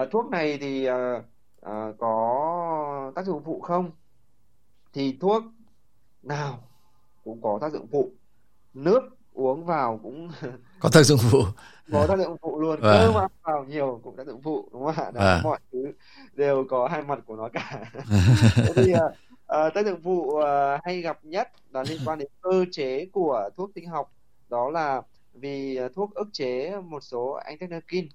uh, 0.02 0.08
thuốc 0.10 0.30
này 0.30 0.58
thì 0.58 0.88
uh, 0.90 1.24
uh, 1.66 1.98
có 1.98 3.12
tác 3.14 3.26
dụng 3.26 3.42
phụ 3.44 3.60
không? 3.60 3.90
Thì 4.92 5.16
thuốc 5.20 5.42
nào 6.22 6.68
cũng 7.24 7.42
có 7.42 7.58
tác 7.60 7.72
dụng 7.72 7.86
phụ. 7.86 8.12
Nước 8.74 9.02
uống 9.34 9.64
vào 9.64 10.00
cũng 10.02 10.30
có 10.80 10.88
tác 10.92 11.02
dụng 11.02 11.18
phụ. 11.30 11.42
Có 11.92 12.06
tác 12.06 12.18
dụng 12.18 12.36
phụ 12.42 12.60
luôn. 12.60 12.80
À. 12.80 12.98
cơm 12.98 13.14
ăn 13.14 13.30
vào 13.42 13.64
nhiều 13.64 14.00
cũng 14.04 14.16
tác 14.16 14.26
dụng 14.26 14.42
phụ 14.42 14.68
đúng 14.72 14.84
không 14.84 14.94
ạ? 14.94 15.10
À. 15.14 15.40
mọi 15.44 15.58
thứ 15.72 15.92
đều 16.34 16.64
có 16.70 16.88
hai 16.88 17.02
mặt 17.02 17.18
của 17.26 17.36
nó 17.36 17.48
cả. 17.48 17.84
Thế 18.54 18.72
thì 18.76 18.92
uh, 18.92 19.00
uh, 19.66 19.74
tác 19.74 19.86
dụng 19.86 20.00
phụ 20.04 20.20
uh, 20.20 20.44
hay 20.84 21.00
gặp 21.00 21.18
nhất 21.22 21.52
là 21.70 21.84
liên 21.88 22.00
quan 22.04 22.18
đến 22.18 22.28
cơ 22.40 22.64
chế 22.72 23.06
của 23.12 23.50
thuốc 23.56 23.70
sinh 23.74 23.88
học. 23.88 24.12
Đó 24.48 24.70
là 24.70 25.02
vì 25.34 25.78
thuốc 25.94 26.14
ức 26.14 26.28
chế 26.32 26.80
một 26.80 27.00
số 27.00 27.30
antitrypsin 27.32 28.08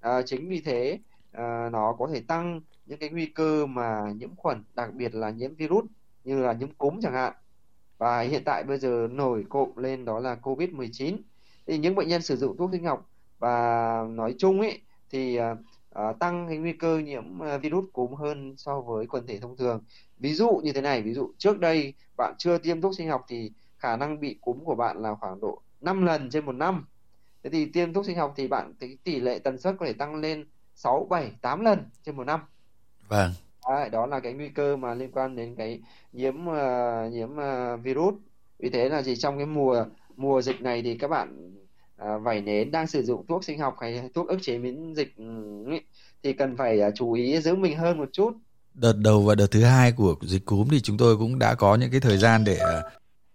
à, 0.00 0.22
chính 0.22 0.48
vì 0.48 0.60
thế 0.60 0.98
à, 1.32 1.68
nó 1.72 1.96
có 1.98 2.08
thể 2.12 2.20
tăng 2.20 2.60
những 2.86 2.98
cái 2.98 3.08
nguy 3.08 3.26
cơ 3.26 3.66
mà 3.66 4.12
nhiễm 4.16 4.36
khuẩn 4.36 4.62
đặc 4.74 4.94
biệt 4.94 5.14
là 5.14 5.30
nhiễm 5.30 5.54
virus 5.54 5.84
như 6.24 6.38
là 6.38 6.52
nhiễm 6.52 6.74
cúm 6.74 7.00
chẳng 7.02 7.12
hạn 7.12 7.32
và 7.98 8.20
hiện 8.20 8.42
tại 8.44 8.64
bây 8.64 8.78
giờ 8.78 9.08
nổi 9.10 9.44
cộm 9.48 9.76
lên 9.76 10.04
đó 10.04 10.20
là 10.20 10.34
covid 10.34 10.70
19 10.70 11.16
thì 11.66 11.78
những 11.78 11.94
bệnh 11.94 12.08
nhân 12.08 12.22
sử 12.22 12.36
dụng 12.36 12.56
thuốc 12.56 12.70
sinh 12.72 12.84
học 12.84 13.08
và 13.38 14.04
nói 14.10 14.34
chung 14.38 14.60
ấy 14.60 14.80
thì 15.10 15.36
à, 15.36 15.56
à 15.94 16.12
tăng 16.20 16.48
cái 16.48 16.56
nguy 16.56 16.72
cơ 16.72 16.98
nhiễm 16.98 17.42
à, 17.42 17.58
virus 17.58 17.84
cúm 17.92 18.14
hơn 18.14 18.54
so 18.56 18.80
với 18.80 19.06
quần 19.06 19.26
thể 19.26 19.38
thông 19.38 19.56
thường. 19.56 19.80
Ví 20.18 20.34
dụ 20.34 20.60
như 20.64 20.72
thế 20.72 20.80
này 20.80 21.02
ví 21.02 21.14
dụ 21.14 21.32
trước 21.38 21.58
đây 21.58 21.94
bạn 22.16 22.34
chưa 22.38 22.58
tiêm 22.58 22.80
thuốc 22.80 22.94
sinh 22.96 23.08
học 23.08 23.24
thì 23.28 23.52
khả 23.78 23.96
năng 23.96 24.20
bị 24.20 24.38
cúm 24.40 24.64
của 24.64 24.74
bạn 24.74 25.02
là 25.02 25.14
khoảng 25.14 25.40
độ 25.40 25.62
5 25.80 26.06
lần 26.06 26.30
trên 26.30 26.44
một 26.44 26.52
năm. 26.52 26.86
Thế 27.42 27.50
thì 27.50 27.66
tiêm 27.66 27.92
thuốc 27.92 28.06
sinh 28.06 28.16
học 28.16 28.34
thì 28.36 28.48
bạn 28.48 28.74
cái 28.80 28.96
tỷ 29.04 29.20
lệ 29.20 29.38
tần 29.38 29.58
suất 29.58 29.76
có 29.78 29.86
thể 29.86 29.92
tăng 29.92 30.14
lên 30.14 30.46
6, 30.74 31.06
7, 31.10 31.32
8 31.40 31.60
lần 31.60 31.90
trên 32.02 32.16
một 32.16 32.24
năm. 32.24 32.40
Vâng. 33.08 33.32
Đấy, 33.68 33.88
đó 33.90 34.06
là 34.06 34.20
cái 34.20 34.32
nguy 34.32 34.48
cơ 34.48 34.76
mà 34.76 34.94
liên 34.94 35.10
quan 35.12 35.36
đến 35.36 35.54
cái 35.56 35.80
nhiễm 36.12 36.34
uh, 36.46 37.12
nhiễm 37.12 37.30
uh, 37.30 37.80
virus. 37.82 38.14
Vì 38.58 38.70
thế 38.70 38.88
là 38.88 39.02
chỉ 39.04 39.16
trong 39.16 39.36
cái 39.36 39.46
mùa 39.46 39.84
mùa 40.16 40.42
dịch 40.42 40.62
này 40.62 40.82
thì 40.82 40.98
các 40.98 41.08
bạn 41.08 41.54
uh, 42.02 42.22
vảy 42.22 42.40
nến 42.40 42.70
đang 42.70 42.86
sử 42.86 43.02
dụng 43.02 43.26
thuốc 43.26 43.44
sinh 43.44 43.58
học 43.58 43.76
hay 43.80 44.10
thuốc 44.14 44.28
ức 44.28 44.38
chế 44.42 44.58
miễn 44.58 44.94
dịch 44.94 45.16
ý, 45.70 45.80
thì 46.22 46.32
cần 46.32 46.56
phải 46.56 46.80
uh, 46.88 46.94
chú 46.94 47.12
ý 47.12 47.40
giữ 47.40 47.54
mình 47.54 47.78
hơn 47.78 47.98
một 47.98 48.08
chút. 48.12 48.32
Đợt 48.74 48.96
đầu 48.96 49.22
và 49.22 49.34
đợt 49.34 49.46
thứ 49.50 49.62
hai 49.62 49.92
của 49.92 50.14
dịch 50.22 50.44
cúm 50.44 50.68
thì 50.70 50.80
chúng 50.80 50.96
tôi 50.96 51.16
cũng 51.16 51.38
đã 51.38 51.54
có 51.54 51.74
những 51.74 51.90
cái 51.90 52.00
thời 52.00 52.16
gian 52.16 52.44
để 52.44 52.58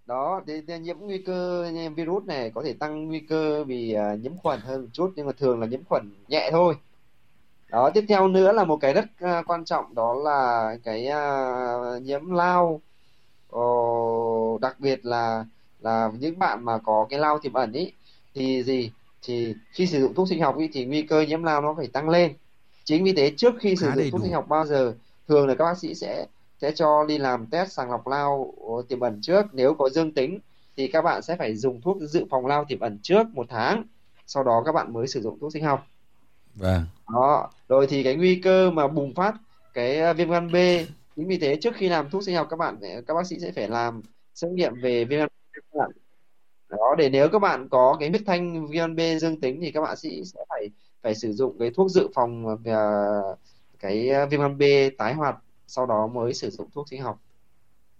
đó 0.05 0.41
thì, 0.47 0.53
thì 0.67 0.79
nhiễm 0.79 0.97
nguy 0.99 1.17
cơ 1.17 1.71
virus 1.95 2.23
này 2.23 2.51
có 2.55 2.63
thể 2.63 2.73
tăng 2.73 3.07
nguy 3.07 3.19
cơ 3.19 3.63
vì 3.63 3.95
uh, 4.13 4.19
nhiễm 4.19 4.37
khuẩn 4.37 4.59
hơn 4.59 4.81
một 4.81 4.87
chút 4.93 5.11
nhưng 5.15 5.25
mà 5.25 5.31
thường 5.31 5.59
là 5.59 5.67
nhiễm 5.67 5.83
khuẩn 5.89 6.11
nhẹ 6.27 6.49
thôi 6.51 6.75
đó 7.73 7.89
tiếp 7.93 8.05
theo 8.07 8.27
nữa 8.27 8.51
là 8.51 8.63
một 8.63 8.77
cái 8.77 8.93
rất 8.93 9.05
uh, 9.25 9.47
quan 9.47 9.65
trọng 9.65 9.95
đó 9.95 10.13
là 10.13 10.75
cái 10.83 11.09
uh, 11.09 12.01
nhiễm 12.01 12.29
lao. 12.29 12.81
Uh, 13.55 14.61
đặc 14.61 14.79
biệt 14.79 15.05
là 15.05 15.45
là 15.79 16.11
những 16.19 16.39
bạn 16.39 16.65
mà 16.65 16.77
có 16.77 17.07
cái 17.09 17.19
lao 17.19 17.39
tiềm 17.39 17.53
ẩn 17.53 17.71
ý 17.71 17.91
thì 18.35 18.63
gì? 18.63 18.91
Thì 19.23 19.55
khi 19.71 19.87
sử 19.87 20.01
dụng 20.01 20.13
thuốc 20.13 20.27
sinh 20.29 20.41
học 20.41 20.57
ý, 20.57 20.69
thì 20.73 20.85
nguy 20.85 21.01
cơ 21.01 21.21
nhiễm 21.21 21.43
lao 21.43 21.61
nó 21.61 21.73
phải 21.77 21.87
tăng 21.87 22.09
lên. 22.09 22.33
Chính 22.83 23.03
vì 23.03 23.13
thế 23.13 23.33
trước 23.37 23.53
khi 23.59 23.75
sử 23.75 23.91
dụng 23.95 24.11
thuốc 24.11 24.21
sinh 24.21 24.33
học 24.33 24.45
bao 24.47 24.65
giờ 24.65 24.93
thường 25.27 25.47
là 25.47 25.55
các 25.55 25.63
bác 25.63 25.77
sĩ 25.77 25.95
sẽ 25.95 26.25
sẽ 26.61 26.71
cho 26.71 27.05
đi 27.07 27.17
làm 27.17 27.45
test 27.45 27.71
sàng 27.71 27.91
lọc 27.91 28.07
lao 28.07 28.53
tiềm 28.89 28.99
ẩn 28.99 29.19
trước. 29.21 29.45
Nếu 29.51 29.73
có 29.73 29.89
dương 29.89 30.13
tính 30.13 30.39
thì 30.77 30.87
các 30.87 31.01
bạn 31.01 31.21
sẽ 31.21 31.35
phải 31.35 31.55
dùng 31.55 31.81
thuốc 31.81 31.97
dự 32.01 32.25
phòng 32.29 32.45
lao 32.45 32.65
tiềm 32.67 32.79
ẩn 32.79 32.99
trước 33.03 33.27
một 33.33 33.45
tháng. 33.49 33.83
Sau 34.27 34.43
đó 34.43 34.63
các 34.65 34.71
bạn 34.71 34.93
mới 34.93 35.07
sử 35.07 35.21
dụng 35.21 35.39
thuốc 35.39 35.53
sinh 35.53 35.63
học 35.63 35.87
vâng. 36.55 36.85
Đó 37.13 37.49
rồi 37.69 37.87
thì 37.87 38.03
cái 38.03 38.15
nguy 38.15 38.41
cơ 38.43 38.71
mà 38.71 38.87
bùng 38.87 39.13
phát 39.13 39.35
cái 39.73 39.99
à, 39.99 40.13
viêm 40.13 40.29
gan 40.29 40.51
B 40.51 40.55
chính 41.15 41.27
vì 41.27 41.37
thế 41.37 41.57
trước 41.61 41.75
khi 41.75 41.89
làm 41.89 42.09
thuốc 42.09 42.23
sinh 42.23 42.35
học 42.35 42.47
các 42.49 42.57
bạn 42.59 42.79
à, 42.81 43.01
các 43.07 43.13
bác 43.13 43.27
sĩ 43.27 43.39
sẽ 43.39 43.51
phải 43.51 43.67
làm 43.67 44.01
xét 44.35 44.51
nghiệm 44.51 44.81
về 44.81 45.05
viêm 45.05 45.19
gan 45.19 45.29
B 45.71 45.77
đó 46.69 46.95
để 46.97 47.09
nếu 47.09 47.29
các 47.29 47.39
bạn 47.39 47.69
có 47.69 47.97
cái 47.99 48.09
huyết 48.09 48.21
thanh 48.25 48.67
viêm 48.67 48.79
gan 48.79 48.95
B 48.95 48.99
dương 49.21 49.41
tính 49.41 49.59
thì 49.61 49.71
các 49.71 49.81
bác 49.81 49.99
sĩ 49.99 50.23
sẽ 50.25 50.39
phải 50.49 50.69
phải 51.01 51.15
sử 51.15 51.33
dụng 51.33 51.55
cái 51.59 51.71
thuốc 51.75 51.91
dự 51.91 52.07
phòng 52.15 52.45
uh, 52.45 53.39
cái 53.79 54.09
viêm 54.29 54.41
gan 54.41 54.57
B 54.57 54.63
tái 54.97 55.13
hoạt 55.13 55.35
sau 55.67 55.85
đó 55.85 56.07
mới 56.07 56.33
sử 56.33 56.49
dụng 56.49 56.69
thuốc 56.73 56.89
sinh 56.89 57.01
học. 57.01 57.19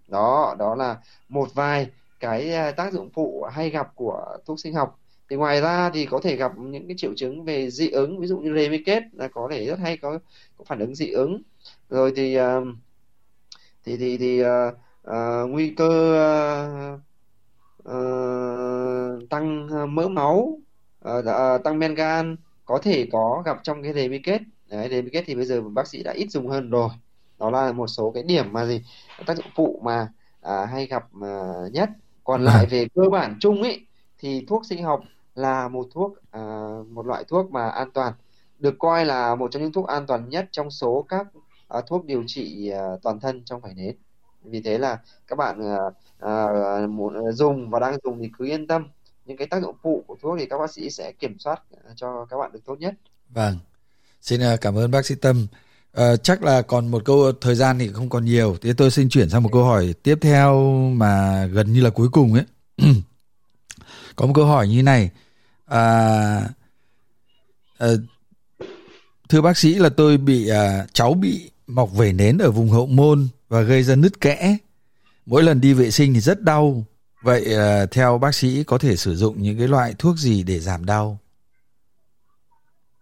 Đó 0.08 0.56
đó 0.58 0.74
là 0.74 0.96
một 1.28 1.54
vài 1.54 1.90
cái 2.20 2.72
tác 2.72 2.92
dụng 2.92 3.10
phụ 3.14 3.46
hay 3.52 3.70
gặp 3.70 3.92
của 3.94 4.36
thuốc 4.46 4.60
sinh 4.60 4.74
học 4.74 4.98
thì 5.30 5.36
ngoài 5.36 5.60
ra 5.60 5.90
thì 5.90 6.06
có 6.06 6.20
thể 6.22 6.36
gặp 6.36 6.52
những 6.58 6.88
cái 6.88 6.96
triệu 6.96 7.14
chứng 7.16 7.44
về 7.44 7.70
dị 7.70 7.90
ứng 7.90 8.18
ví 8.18 8.26
dụ 8.26 8.38
như 8.38 8.78
kết 8.86 9.02
là 9.12 9.28
có 9.28 9.48
thể 9.50 9.66
rất 9.66 9.78
hay 9.78 9.96
có, 9.96 10.18
có 10.58 10.64
phản 10.64 10.78
ứng 10.78 10.94
dị 10.94 11.10
ứng. 11.10 11.42
Rồi 11.90 12.12
thì 12.16 12.38
uh, 12.40 12.44
thì 13.84 13.96
thì 13.96 14.16
thì 14.18 14.42
uh, 14.42 14.48
uh, 15.08 15.50
nguy 15.50 15.74
cơ 15.76 15.88
uh, 16.94 17.00
uh, 17.88 19.30
tăng 19.30 19.68
mỡ 19.94 20.08
máu 20.08 20.58
uh, 21.08 21.24
uh, 21.24 21.64
tăng 21.64 21.78
men 21.78 21.94
gan 21.94 22.36
có 22.64 22.78
thể 22.82 23.06
có 23.12 23.42
gặp 23.46 23.60
trong 23.62 23.82
cái 23.82 24.20
kết. 24.24 24.42
Đấy 24.70 25.04
kết 25.12 25.22
thì 25.26 25.34
bây 25.34 25.44
giờ 25.44 25.60
bác 25.60 25.86
sĩ 25.88 26.02
đã 26.02 26.12
ít 26.12 26.30
dùng 26.30 26.48
hơn 26.48 26.70
rồi. 26.70 26.88
Đó 27.38 27.50
là 27.50 27.72
một 27.72 27.86
số 27.86 28.10
cái 28.10 28.22
điểm 28.22 28.52
mà 28.52 28.66
gì 28.66 28.82
tác 29.26 29.36
dụng 29.36 29.46
phụ 29.54 29.80
mà 29.84 30.08
à, 30.40 30.66
hay 30.66 30.86
gặp 30.86 31.04
à, 31.22 31.52
nhất. 31.72 31.90
Còn 32.24 32.44
lại 32.44 32.66
về 32.66 32.86
cơ 32.94 33.02
bản 33.12 33.36
chung 33.40 33.62
ấy 33.62 33.86
thì 34.24 34.44
thuốc 34.48 34.66
sinh 34.66 34.82
học 34.82 35.04
là 35.34 35.68
một 35.68 35.88
thuốc 35.94 36.14
à, 36.30 36.40
một 36.90 37.06
loại 37.06 37.24
thuốc 37.28 37.50
mà 37.50 37.68
an 37.68 37.90
toàn 37.90 38.12
được 38.58 38.74
coi 38.78 39.04
là 39.04 39.34
một 39.34 39.50
trong 39.50 39.62
những 39.62 39.72
thuốc 39.72 39.86
an 39.86 40.06
toàn 40.06 40.28
nhất 40.28 40.48
trong 40.50 40.70
số 40.70 41.06
các 41.08 41.26
à, 41.68 41.80
thuốc 41.86 42.04
điều 42.04 42.24
trị 42.26 42.68
à, 42.68 42.82
toàn 43.02 43.20
thân 43.20 43.42
trong 43.44 43.60
vảy 43.60 43.74
nến. 43.74 43.96
Vì 44.44 44.60
thế 44.60 44.78
là 44.78 44.98
các 45.26 45.36
bạn 45.36 45.60
à, 45.62 45.78
à, 46.20 46.86
muốn 46.86 47.32
dùng 47.32 47.70
và 47.70 47.80
đang 47.80 47.98
dùng 48.04 48.18
thì 48.20 48.30
cứ 48.38 48.44
yên 48.44 48.66
tâm. 48.66 48.88
Những 49.26 49.36
cái 49.36 49.46
tác 49.46 49.62
dụng 49.62 49.76
phụ 49.82 50.04
của 50.06 50.16
thuốc 50.22 50.36
thì 50.38 50.46
các 50.46 50.58
bác 50.58 50.72
sĩ 50.72 50.90
sẽ 50.90 51.12
kiểm 51.12 51.38
soát 51.38 51.62
à, 51.84 51.90
cho 51.96 52.26
các 52.30 52.36
bạn 52.36 52.52
được 52.52 52.60
tốt 52.64 52.76
nhất. 52.80 52.94
Vâng. 53.28 53.58
Xin 54.20 54.40
à, 54.40 54.56
cảm 54.60 54.78
ơn 54.78 54.90
bác 54.90 55.06
sĩ 55.06 55.14
tâm. 55.14 55.46
À, 55.92 56.16
chắc 56.16 56.42
là 56.42 56.62
còn 56.62 56.88
một 56.88 57.02
câu 57.04 57.32
thời 57.40 57.54
gian 57.54 57.78
thì 57.78 57.90
không 57.92 58.08
còn 58.08 58.24
nhiều. 58.24 58.56
Thế 58.62 58.72
tôi 58.76 58.90
xin 58.90 59.08
chuyển 59.08 59.30
sang 59.30 59.42
một 59.42 59.50
câu 59.52 59.64
hỏi 59.64 59.94
tiếp 60.02 60.18
theo 60.20 60.68
mà 60.94 61.46
gần 61.46 61.72
như 61.72 61.80
là 61.80 61.90
cuối 61.90 62.08
cùng 62.12 62.34
ấy. 62.34 62.44
có 64.16 64.26
một 64.26 64.32
câu 64.34 64.46
hỏi 64.46 64.68
như 64.68 64.82
này. 64.82 65.10
À, 65.66 66.48
à, 67.78 67.88
thưa 69.28 69.40
bác 69.40 69.56
sĩ 69.56 69.74
là 69.74 69.88
tôi 69.88 70.16
bị 70.16 70.48
à, 70.48 70.86
cháu 70.92 71.14
bị 71.14 71.50
mọc 71.66 71.92
vẩy 71.92 72.12
nến 72.12 72.38
ở 72.38 72.50
vùng 72.50 72.70
hậu 72.70 72.86
môn 72.86 73.28
và 73.48 73.60
gây 73.60 73.82
ra 73.82 73.94
nứt 73.94 74.20
kẽ. 74.20 74.56
Mỗi 75.26 75.42
lần 75.42 75.60
đi 75.60 75.72
vệ 75.72 75.90
sinh 75.90 76.14
thì 76.14 76.20
rất 76.20 76.42
đau. 76.42 76.84
Vậy 77.22 77.54
à, 77.54 77.86
theo 77.86 78.18
bác 78.18 78.34
sĩ 78.34 78.64
có 78.64 78.78
thể 78.78 78.96
sử 78.96 79.16
dụng 79.16 79.42
những 79.42 79.58
cái 79.58 79.68
loại 79.68 79.94
thuốc 79.98 80.16
gì 80.16 80.42
để 80.42 80.60
giảm 80.60 80.84
đau? 80.84 81.18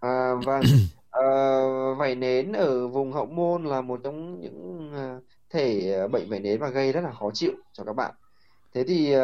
À, 0.01 0.35
vâng. 0.45 0.63
À, 1.13 1.29
vẩy 1.99 2.15
nến 2.15 2.53
ở 2.53 2.89
vùng 2.89 3.13
hậu 3.13 3.27
môn 3.27 3.65
là 3.65 3.81
một 3.81 4.01
trong 4.05 4.41
những 4.41 4.91
à, 4.95 5.17
thể 5.51 5.99
bệnh 6.13 6.31
vẩy 6.31 6.41
nến 6.41 6.61
và 6.61 6.69
gây 6.69 6.93
rất 6.93 7.01
là 7.01 7.13
khó 7.13 7.31
chịu 7.35 7.53
cho 7.73 7.85
các 7.85 7.93
bạn. 7.97 8.15
Thế 8.75 8.85
thì 8.89 9.15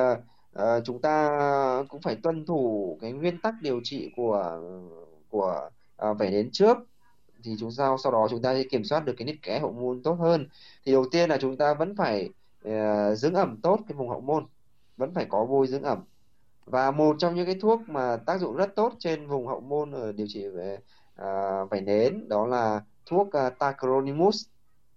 à, 0.59 0.81
chúng 0.85 1.01
ta 1.01 1.85
cũng 1.89 2.01
phải 2.01 2.17
tuân 2.23 2.47
thủ 2.47 2.99
cái 3.01 3.13
nguyên 3.13 3.41
tắc 3.41 3.55
điều 3.63 3.81
trị 3.85 4.11
của 4.17 4.61
của 5.31 5.71
à, 5.97 6.13
vẩy 6.13 6.31
nến 6.31 6.51
trước. 6.53 6.77
Thì 7.45 7.57
chúng 7.61 7.71
ta 7.79 7.97
sau 8.05 8.13
đó 8.13 8.27
chúng 8.31 8.43
ta 8.43 8.55
sẽ 8.55 8.65
kiểm 8.71 8.85
soát 8.85 9.05
được 9.05 9.15
cái 9.19 9.27
nít 9.27 9.37
kẽ 9.43 9.59
hậu 9.59 9.73
môn 9.73 10.03
tốt 10.03 10.15
hơn. 10.15 10.49
Thì 10.85 10.93
đầu 10.93 11.05
tiên 11.13 11.31
là 11.31 11.39
chúng 11.41 11.57
ta 11.57 11.75
vẫn 11.75 11.97
phải 11.97 12.31
uh, 12.69 13.19
dưỡng 13.19 13.35
ẩm 13.35 13.57
tốt 13.63 13.81
cái 13.89 13.97
vùng 13.97 14.09
hậu 14.09 14.21
môn. 14.21 14.47
Vẫn 14.97 15.15
phải 15.15 15.25
có 15.25 15.45
bôi 15.45 15.67
dưỡng 15.67 15.83
ẩm. 15.83 16.05
Và 16.67 16.91
một 16.91 17.17
trong 17.19 17.35
những 17.35 17.47
cái 17.47 17.59
thuốc 17.61 17.81
mà 17.89 18.17
tác 18.17 18.41
dụng 18.41 18.57
rất 18.57 18.75
tốt 18.77 18.93
trên 18.99 19.27
vùng 19.27 19.47
hậu 19.47 19.61
môn 19.61 19.93
ở 19.93 20.13
điều 20.13 20.27
trị 20.31 20.49
về 20.49 20.79
ờ, 21.17 21.63
uh, 21.63 21.71
vẩy 21.71 21.81
nến 21.81 22.29
đó 22.29 22.47
là 22.47 22.83
thuốc 23.07 23.27
uh, 23.27 23.59
tacrolimus. 23.59 24.47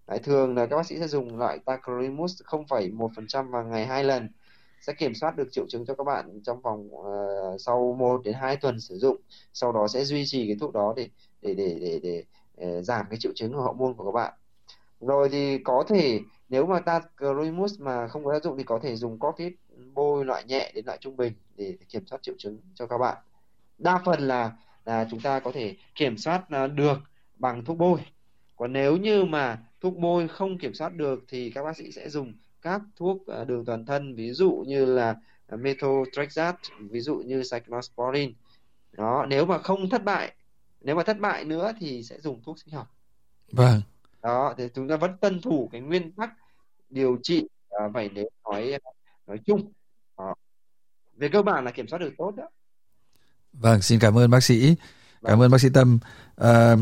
Đấy, 0.08 0.20
thường 0.20 0.56
là 0.56 0.66
các 0.66 0.76
bác 0.76 0.86
sĩ 0.86 1.00
sẽ 1.00 1.08
dùng 1.08 1.38
loại 1.38 1.60
tacrolimus 1.66 2.42
0,1% 2.42 3.52
vào 3.52 3.64
ngày 3.64 3.86
hai 3.86 4.04
lần 4.04 4.30
sẽ 4.82 4.94
kiểm 4.94 5.14
soát 5.14 5.38
được 5.38 5.48
triệu 5.52 5.66
chứng 5.70 5.86
cho 5.86 5.96
các 5.96 6.04
bạn 6.04 6.40
trong 6.44 6.62
vòng 6.62 6.96
uh, 6.96 7.62
sau 7.62 7.96
1 8.00 8.22
đến 8.24 8.34
2 8.34 8.58
tuần 8.58 8.80
sử 8.80 8.98
dụng. 8.98 9.18
Sau 9.54 9.72
đó 9.72 9.88
sẽ 9.88 10.04
duy 10.04 10.26
trì 10.26 10.48
cái 10.48 10.56
thuốc 10.60 10.74
đó 10.74 10.94
để 10.98 11.10
để 11.42 11.54
để 11.54 11.78
để, 11.82 12.00
để, 12.04 12.24
để 12.58 12.82
giảm 12.82 13.06
cái 13.10 13.20
triệu 13.20 13.32
chứng 13.36 13.54
của 13.54 13.62
hậu 13.62 13.74
môn 13.74 13.94
của 13.94 14.06
các 14.06 14.12
bạn. 14.12 14.34
Rồi 15.00 15.30
thì 15.30 15.58
có 15.58 15.84
thể 15.88 16.20
nếu 16.50 16.66
mà 16.66 16.80
ta 16.80 17.00
Tacrolimus 17.00 17.80
mà 17.80 18.08
không 18.08 18.26
có 18.26 18.34
tác 18.34 18.44
dụng 18.44 18.58
thì 18.58 18.64
có 18.64 18.80
thể 18.84 18.96
dùng 18.96 19.20
corticoid 19.20 19.54
bôi 19.94 20.26
loại 20.26 20.44
nhẹ 20.44 20.72
đến 20.76 20.86
loại 20.86 20.98
trung 21.02 21.18
bình 21.18 21.34
để 21.56 21.78
kiểm 21.90 22.06
soát 22.06 22.20
triệu 22.22 22.36
chứng 22.38 22.58
cho 22.76 22.88
các 22.88 22.98
bạn. 22.98 23.18
Đa 23.78 24.02
phần 24.06 24.28
là 24.28 24.52
là 24.86 25.08
chúng 25.12 25.20
ta 25.20 25.40
có 25.40 25.52
thể 25.52 25.76
kiểm 25.96 26.18
soát 26.18 26.44
ờ, 26.50 26.68
được 26.68 26.98
bằng 27.36 27.66
thuốc 27.66 27.78
bôi. 27.78 28.00
Còn 28.56 28.74
nếu 28.74 28.98
như 28.98 29.24
mà 29.24 29.64
thuốc 29.82 29.98
bôi 29.98 30.28
không 30.28 30.58
kiểm 30.58 30.74
soát 30.74 30.94
được 30.94 31.24
thì 31.28 31.52
các 31.52 31.64
bác 31.64 31.78
sĩ 31.78 31.92
sẽ 31.92 32.10
dùng 32.10 32.34
các 32.62 32.82
thuốc 32.96 33.28
à, 33.28 33.44
đường 33.44 33.66
toàn 33.66 33.86
thân 33.86 34.16
ví 34.16 34.32
dụ 34.32 34.64
như 34.68 34.86
là 34.86 35.16
methotrexate 35.52 36.58
ví 36.80 37.00
dụ 37.00 37.16
như 37.16 37.44
cyclosporin 37.52 38.34
đó 38.92 39.26
nếu 39.30 39.46
mà 39.46 39.58
không 39.58 39.90
thất 39.90 40.04
bại 40.04 40.34
nếu 40.82 40.96
mà 40.96 41.04
thất 41.04 41.20
bại 41.20 41.46
nữa 41.46 41.72
thì 41.80 42.04
sẽ 42.04 42.20
dùng 42.20 42.42
thuốc 42.44 42.60
sinh 42.60 42.74
học. 42.74 42.96
Vâng. 43.52 43.82
Đó 44.22 44.54
thì 44.58 44.68
chúng 44.76 44.88
ta 44.88 44.98
vẫn 44.98 45.18
tuân 45.18 45.42
thủ 45.42 45.70
cái 45.72 45.82
nguyên 45.82 46.12
tắc 46.12 46.34
điều 46.90 47.18
trị 47.24 47.48
à, 47.70 47.88
vậy 47.88 48.10
nếu 48.14 48.30
nói 48.44 48.80
nói 49.28 49.40
chung. 49.46 49.72
Đó. 50.18 50.36
về 51.18 51.30
cơ 51.30 51.42
bản 51.42 51.66
là 51.66 51.72
kiểm 51.72 51.88
soát 51.88 52.00
được 52.00 52.14
tốt 52.18 52.34
đó. 52.38 52.50
Vâng 53.54 53.82
xin 53.82 54.00
cảm 54.00 54.18
ơn 54.18 54.30
bác 54.30 54.44
sĩ. 54.44 54.76
Cảm 55.22 55.40
vâng. 55.40 55.42
ơn 55.42 55.52
bác 55.52 55.62
sĩ 55.62 55.70
tâm. 55.74 56.00
À, 56.36 56.76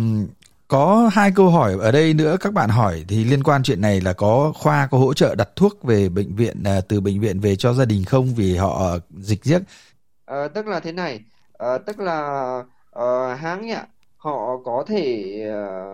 có 0.70 1.10
hai 1.14 1.32
câu 1.36 1.50
hỏi 1.50 1.76
ở 1.80 1.92
đây 1.92 2.14
nữa 2.14 2.38
các 2.40 2.54
bạn 2.54 2.70
hỏi 2.70 3.06
thì 3.08 3.24
liên 3.24 3.44
quan 3.44 3.64
chuyện 3.64 3.82
này 3.82 4.02
là 4.02 4.14
có 4.14 4.54
khoa 4.56 4.88
có 4.92 4.98
hỗ 4.98 5.14
trợ 5.14 5.36
đặt 5.36 5.50
thuốc 5.56 5.84
về 5.84 6.10
bệnh 6.10 6.36
viện 6.36 6.64
à, 6.64 6.82
từ 6.88 7.02
bệnh 7.02 7.20
viện 7.20 7.40
về 7.40 7.56
cho 7.56 7.74
gia 7.74 7.86
đình 7.86 8.06
không? 8.06 8.34
Vì 8.36 8.56
họ 8.56 8.98
dịch 9.18 9.44
giết 9.44 9.62
à, 10.26 10.48
tức 10.48 10.68
là 10.68 10.80
thế 10.80 10.92
này. 10.92 11.20
À, 11.58 11.78
tức 11.78 12.00
là 12.00 12.60
uh, 13.00 13.40
hãng 13.40 13.72
ạ 13.72 13.88
họ 14.18 14.58
có 14.66 14.84
thể 14.88 15.34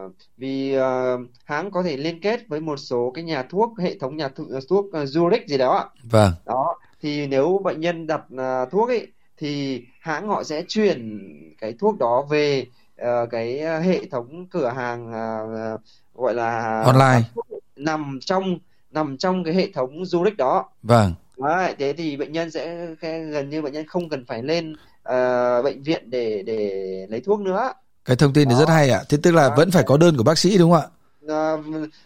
uh, 0.05 0.11
vì 0.37 0.77
uh, 0.77 1.29
hãng 1.45 1.71
có 1.71 1.83
thể 1.83 1.97
liên 1.97 2.21
kết 2.21 2.47
với 2.47 2.59
một 2.59 2.77
số 2.77 3.11
cái 3.15 3.23
nhà 3.23 3.43
thuốc 3.43 3.79
hệ 3.79 3.97
thống 3.99 4.17
nhà 4.17 4.27
thuốc, 4.27 4.47
thuốc 4.69 4.85
uh, 4.85 4.93
Zurich 4.93 5.47
gì 5.47 5.57
đó 5.57 5.73
ạ. 5.73 5.85
Vâng. 6.03 6.31
Đó 6.45 6.75
thì 7.01 7.27
nếu 7.27 7.61
bệnh 7.63 7.79
nhân 7.79 8.07
đặt 8.07 8.21
uh, 8.33 8.71
thuốc 8.71 8.89
ấy 8.89 9.07
thì 9.37 9.81
hãng 9.99 10.27
họ 10.27 10.43
sẽ 10.43 10.63
chuyển 10.67 11.19
cái 11.61 11.73
thuốc 11.79 11.97
đó 11.97 12.25
về 12.29 12.65
uh, 13.01 13.29
cái 13.31 13.59
ờ, 13.59 13.79
hệ 13.79 14.05
thống 14.11 14.47
cửa 14.51 14.69
hàng 14.69 15.09
uh, 15.09 15.81
gọi 16.15 16.33
là 16.33 16.81
online. 16.81 17.21
Nằm 17.75 18.19
trong 18.21 18.57
nằm 18.91 19.17
trong 19.17 19.43
cái 19.43 19.53
hệ 19.53 19.71
thống 19.73 20.05
du 20.05 20.23
lịch 20.23 20.37
đó. 20.37 20.69
Vâng. 20.83 21.13
Đấy, 21.37 21.75
thế 21.79 21.93
thì 21.93 22.17
bệnh 22.17 22.31
nhân 22.31 22.51
sẽ 22.51 22.87
gần 23.01 23.49
như 23.49 23.61
bệnh 23.61 23.73
nhân 23.73 23.87
không 23.87 24.09
cần 24.09 24.25
phải 24.25 24.43
lên 24.43 24.73
uh, 25.09 25.63
bệnh 25.63 25.83
viện 25.83 26.09
để 26.09 26.43
để 26.45 26.69
lấy 27.09 27.21
thuốc 27.21 27.39
nữa. 27.39 27.73
Cái 28.05 28.15
thông 28.15 28.33
tin 28.33 28.47
này 28.47 28.57
rất 28.57 28.69
hay 28.69 28.89
ạ. 28.89 28.97
À. 28.97 29.03
thế 29.09 29.17
tức 29.23 29.31
là 29.31 29.49
đó, 29.49 29.55
vẫn 29.57 29.71
phải 29.71 29.83
có 29.83 29.97
đơn 29.97 30.17
của 30.17 30.23
bác 30.23 30.37
sĩ 30.37 30.57
đúng 30.57 30.71
không 30.71 30.81
ạ? 30.81 30.87
Uh, 31.25 31.65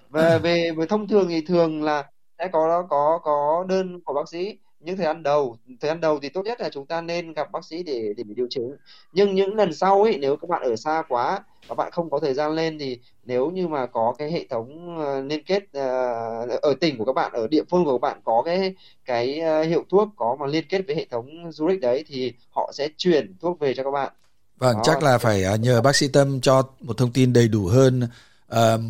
về 0.09 0.39
về 0.39 0.71
về 0.77 0.85
thông 0.85 1.07
thường 1.07 1.27
thì 1.29 1.41
thường 1.41 1.83
là 1.83 2.03
sẽ 2.39 2.47
có 2.53 2.87
có 2.89 3.19
có 3.23 3.65
đơn 3.67 3.99
của 4.05 4.13
bác 4.13 4.29
sĩ 4.29 4.57
những 4.79 4.97
thời 4.97 5.05
gian 5.05 5.23
đầu 5.23 5.57
thời 5.81 5.89
gian 5.89 6.01
đầu 6.01 6.19
thì 6.21 6.29
tốt 6.29 6.45
nhất 6.45 6.61
là 6.61 6.69
chúng 6.69 6.85
ta 6.85 7.01
nên 7.01 7.33
gặp 7.33 7.51
bác 7.51 7.65
sĩ 7.65 7.83
để 7.83 8.13
để 8.17 8.23
điều 8.27 8.47
chỉnh 8.49 8.75
nhưng 9.13 9.35
những 9.35 9.55
lần 9.55 9.73
sau 9.73 10.03
ấy 10.03 10.17
nếu 10.17 10.35
các 10.35 10.49
bạn 10.49 10.61
ở 10.61 10.75
xa 10.75 11.03
quá 11.09 11.39
và 11.67 11.75
bạn 11.75 11.91
không 11.91 12.09
có 12.09 12.19
thời 12.19 12.33
gian 12.33 12.51
lên 12.51 12.79
thì 12.79 12.99
nếu 13.25 13.49
như 13.49 13.67
mà 13.67 13.85
có 13.85 14.15
cái 14.17 14.31
hệ 14.31 14.45
thống 14.49 14.97
uh, 14.99 15.31
liên 15.31 15.43
kết 15.43 15.63
uh, 15.63 16.61
ở 16.61 16.73
tỉnh 16.79 16.97
của 16.97 17.05
các 17.05 17.13
bạn 17.13 17.31
ở 17.33 17.47
địa 17.47 17.63
phương 17.69 17.85
của 17.85 17.97
các 17.97 18.01
bạn 18.01 18.21
có 18.23 18.41
cái 18.45 18.75
cái 19.05 19.41
uh, 19.61 19.67
hiệu 19.67 19.85
thuốc 19.89 20.09
có 20.15 20.37
mà 20.39 20.47
liên 20.47 20.63
kết 20.69 20.81
với 20.87 20.95
hệ 20.95 21.05
thống 21.11 21.51
du 21.51 21.67
lịch 21.67 21.81
đấy 21.81 22.03
thì 22.07 22.33
họ 22.55 22.71
sẽ 22.73 22.87
chuyển 22.97 23.35
thuốc 23.41 23.59
về 23.59 23.73
cho 23.73 23.83
các 23.83 23.91
bạn. 23.91 24.13
Vâng, 24.57 24.75
Đó. 24.75 24.81
chắc 24.85 25.03
là 25.03 25.17
phải 25.17 25.43
nhờ 25.59 25.81
bác 25.81 25.95
sĩ 25.95 26.07
Tâm 26.07 26.41
cho 26.41 26.63
một 26.79 26.97
thông 26.97 27.11
tin 27.11 27.33
đầy 27.33 27.47
đủ 27.47 27.65
hơn 27.65 28.07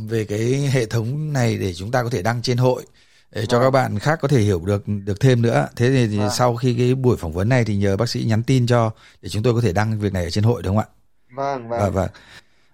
về 0.10 0.26
cái 0.30 0.70
hệ 0.74 0.86
thống 0.86 1.34
này 1.34 1.58
để 1.58 1.74
chúng 1.74 1.92
ta 1.92 2.04
có 2.04 2.10
thể 2.10 2.22
đăng 2.22 2.42
trên 2.42 2.58
hội 2.58 2.84
để 3.32 3.46
cho 3.46 3.60
vâng. 3.60 3.66
các 3.66 3.72
bạn 3.72 4.00
khác 4.00 4.20
có 4.22 4.28
thể 4.28 4.40
hiểu 4.40 4.62
được 4.66 4.84
được 5.06 5.20
thêm 5.20 5.42
nữa. 5.42 5.68
Thế 5.76 5.90
thì, 5.90 6.08
thì 6.08 6.18
vâng. 6.18 6.30
sau 6.30 6.56
khi 6.56 6.76
cái 6.78 6.96
buổi 6.96 7.18
phỏng 7.18 7.34
vấn 7.34 7.50
này 7.50 7.66
thì 7.66 7.76
nhờ 7.76 7.98
bác 7.98 8.10
sĩ 8.10 8.24
nhắn 8.24 8.44
tin 8.44 8.68
cho 8.68 8.92
để 9.22 9.30
chúng 9.30 9.44
tôi 9.44 9.54
có 9.54 9.62
thể 9.62 9.74
đăng 9.74 10.00
việc 10.00 10.14
này 10.14 10.24
ở 10.24 10.30
trên 10.30 10.44
hội 10.44 10.62
đúng 10.64 10.76
không 10.76 10.86
ạ? 10.86 10.96
Vâng, 11.36 11.70
vâng. 11.70 11.80
À, 11.80 11.90
vâng. 11.90 12.10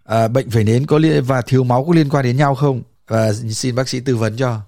À, 0.04 0.28
bệnh 0.28 0.50
vẩy 0.50 0.64
nến 0.64 0.86
có 0.86 0.98
liên 0.98 1.24
và 1.24 1.42
thiếu 1.42 1.64
máu 1.64 1.86
có 1.86 1.94
liên 1.94 2.10
quan 2.10 2.26
đến 2.26 2.38
nhau 2.38 2.56
không? 2.56 2.82
Và 3.08 3.34
xin 3.34 3.76
bác 3.76 3.90
sĩ 3.90 4.00
tư 4.00 4.16
vấn 4.16 4.36
cho. 4.38 4.60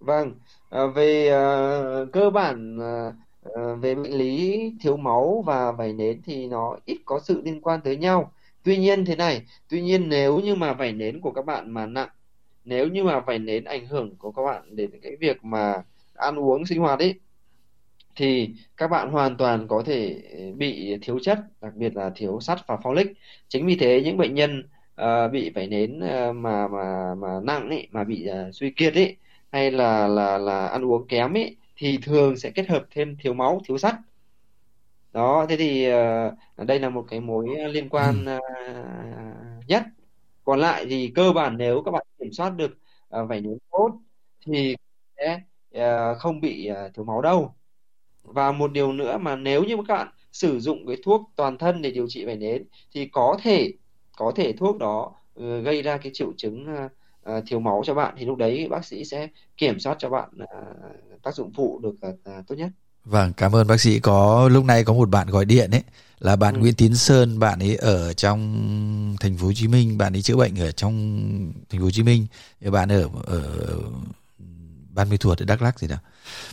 Vâng, 0.00 0.32
à, 0.70 0.80
về 0.94 1.30
uh, 1.32 2.12
cơ 2.12 2.30
bản 2.30 2.78
uh, 2.78 3.14
về 3.80 3.94
bệnh 3.94 4.18
lý 4.18 4.72
thiếu 4.80 4.96
máu 4.96 5.44
và 5.46 5.72
vẩy 5.72 5.92
nến 5.92 6.20
thì 6.26 6.46
nó 6.46 6.76
ít 6.84 6.98
có 7.04 7.20
sự 7.24 7.42
liên 7.44 7.60
quan 7.60 7.80
tới 7.80 7.96
nhau. 7.96 8.32
Tuy 8.62 8.76
nhiên 8.76 9.04
thế 9.04 9.16
này, 9.16 9.42
tuy 9.68 9.82
nhiên 9.82 10.08
nếu 10.08 10.40
như 10.40 10.54
mà 10.54 10.72
vẩy 10.72 10.92
nến 10.92 11.20
của 11.20 11.32
các 11.32 11.46
bạn 11.46 11.70
mà 11.70 11.86
nặng, 11.86 12.08
nếu 12.64 12.88
như 12.88 13.04
mà 13.04 13.20
vẩy 13.20 13.38
nến 13.38 13.64
ảnh 13.64 13.86
hưởng 13.86 14.16
của 14.16 14.32
các 14.32 14.42
bạn 14.42 14.76
đến 14.76 14.90
cái 15.02 15.16
việc 15.16 15.44
mà 15.44 15.74
ăn 16.14 16.38
uống 16.38 16.66
sinh 16.66 16.80
hoạt 16.80 16.98
ấy 16.98 17.14
thì 18.16 18.50
các 18.76 18.88
bạn 18.88 19.10
hoàn 19.10 19.36
toàn 19.36 19.68
có 19.68 19.82
thể 19.86 20.22
bị 20.56 20.98
thiếu 21.02 21.18
chất, 21.22 21.38
đặc 21.60 21.74
biệt 21.74 21.96
là 21.96 22.10
thiếu 22.14 22.40
sắt 22.40 22.66
và 22.66 22.76
folic. 22.76 23.12
Chính 23.48 23.66
vì 23.66 23.76
thế 23.76 24.02
những 24.04 24.16
bệnh 24.16 24.34
nhân 24.34 24.68
uh, 25.00 25.32
bị 25.32 25.50
vẩy 25.50 25.66
nến 25.66 25.98
uh, 25.98 26.36
mà 26.36 26.68
mà 26.68 27.14
mà 27.14 27.40
nặng 27.42 27.68
ấy, 27.68 27.88
mà 27.90 28.04
bị 28.04 28.28
uh, 28.30 28.54
suy 28.54 28.70
kiệt 28.70 28.94
ấy 28.94 29.16
hay 29.52 29.70
là 29.70 30.06
là 30.06 30.38
là 30.38 30.66
ăn 30.66 30.84
uống 30.84 31.06
kém 31.06 31.36
ấy 31.36 31.56
thì 31.76 31.98
thường 32.02 32.36
sẽ 32.36 32.50
kết 32.50 32.68
hợp 32.68 32.84
thêm 32.90 33.16
thiếu 33.16 33.34
máu, 33.34 33.60
thiếu 33.64 33.78
sắt. 33.78 33.94
Đó, 35.12 35.46
thế 35.48 35.56
thì 35.56 35.88
uh, 35.92 36.66
đây 36.66 36.78
là 36.78 36.88
một 36.88 37.04
cái 37.10 37.20
mối 37.20 37.48
liên 37.70 37.88
quan 37.88 38.24
uh, 38.38 39.68
nhất. 39.68 39.82
Còn 40.44 40.60
lại 40.60 40.86
thì 40.88 41.12
cơ 41.14 41.32
bản 41.32 41.56
nếu 41.58 41.82
các 41.84 41.90
bạn 41.90 42.06
kiểm 42.24 42.32
soát 42.32 42.50
được 42.50 42.78
ờ, 43.08 43.22
uh, 43.22 43.28
vảy 43.28 43.40
nến 43.40 43.58
tốt 43.70 43.90
thì 44.46 44.76
sẽ 45.16 45.40
uh, 45.78 46.18
không 46.18 46.40
bị 46.40 46.70
uh, 46.70 46.94
thiếu 46.94 47.04
máu 47.04 47.22
đâu. 47.22 47.54
Và 48.22 48.52
một 48.52 48.72
điều 48.72 48.92
nữa 48.92 49.18
mà 49.18 49.36
nếu 49.36 49.64
như 49.64 49.76
các 49.88 49.94
bạn 49.94 50.08
sử 50.32 50.60
dụng 50.60 50.86
cái 50.86 50.96
thuốc 51.04 51.30
toàn 51.36 51.58
thân 51.58 51.82
để 51.82 51.90
điều 51.90 52.08
trị 52.08 52.24
vảy 52.24 52.36
nến 52.36 52.64
thì 52.92 53.06
có 53.06 53.38
thể 53.42 53.72
có 54.16 54.32
thể 54.36 54.52
thuốc 54.52 54.78
đó 54.78 55.14
uh, 55.40 55.64
gây 55.64 55.82
ra 55.82 55.98
cái 55.98 56.12
triệu 56.14 56.32
chứng 56.36 56.66
uh, 56.84 56.92
uh, 57.30 57.44
thiếu 57.46 57.60
máu 57.60 57.82
cho 57.84 57.94
bạn 57.94 58.14
thì 58.18 58.24
lúc 58.24 58.38
đấy 58.38 58.68
bác 58.70 58.84
sĩ 58.84 59.04
sẽ 59.04 59.28
kiểm 59.56 59.78
soát 59.78 59.96
cho 59.98 60.10
bạn 60.10 60.30
uh, 60.42 61.22
tác 61.22 61.34
dụng 61.34 61.52
phụ 61.56 61.78
được 61.82 61.94
uh, 62.10 62.46
tốt 62.46 62.54
nhất. 62.54 62.70
Vâng, 63.04 63.32
cảm 63.32 63.56
ơn 63.56 63.66
bác 63.66 63.80
sĩ. 63.80 63.98
Có 63.98 64.48
lúc 64.48 64.64
này 64.64 64.84
có 64.84 64.92
một 64.92 65.10
bạn 65.10 65.28
gọi 65.28 65.44
điện 65.44 65.70
ấy 65.70 65.82
là 66.20 66.36
bạn 66.36 66.54
ừ. 66.54 66.60
Nguyễn 66.60 66.74
Tiến 66.74 66.96
Sơn, 66.96 67.38
bạn 67.38 67.58
ấy 67.58 67.76
ở 67.76 68.12
trong 68.12 69.16
thành 69.20 69.36
phố 69.36 69.46
Hồ 69.46 69.52
Chí 69.52 69.68
Minh, 69.68 69.98
bạn 69.98 70.16
ấy 70.16 70.22
chữa 70.22 70.36
bệnh 70.36 70.60
ở 70.60 70.72
trong 70.72 70.94
thành 71.70 71.80
phố 71.80 71.84
Hồ 71.84 71.90
Chí 71.90 72.02
Minh, 72.02 72.26
bạn 72.60 72.88
ở 72.88 73.08
ở 73.24 73.42
Ban 74.90 75.10
Mê 75.10 75.16
Thuột 75.16 75.38
ở 75.38 75.44
Đắk 75.44 75.62
Lắk 75.62 75.78
gì 75.78 75.88
đó. 75.88 75.96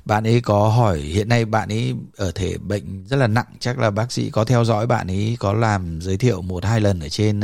Bạn 0.06 0.24
ấy 0.24 0.42
có 0.42 0.68
hỏi 0.70 1.00
hiện 1.00 1.30
nay 1.30 1.46
bạn 1.46 1.70
ấy 1.70 1.96
ở 2.18 2.32
thể 2.32 2.58
bệnh 2.58 3.06
rất 3.08 3.18
là 3.18 3.28
nặng, 3.28 3.46
chắc 3.60 3.80
là 3.80 3.90
bác 3.90 4.12
sĩ 4.12 4.30
có 4.30 4.46
theo 4.46 4.66
dõi 4.66 4.88
bạn 4.88 5.08
ấy 5.08 5.36
có 5.40 5.54
làm 5.54 6.02
giới 6.02 6.18
thiệu 6.18 6.42
một 6.42 6.66
hai 6.66 6.82
lần 6.82 7.00
ở 7.00 7.10
trên 7.10 7.42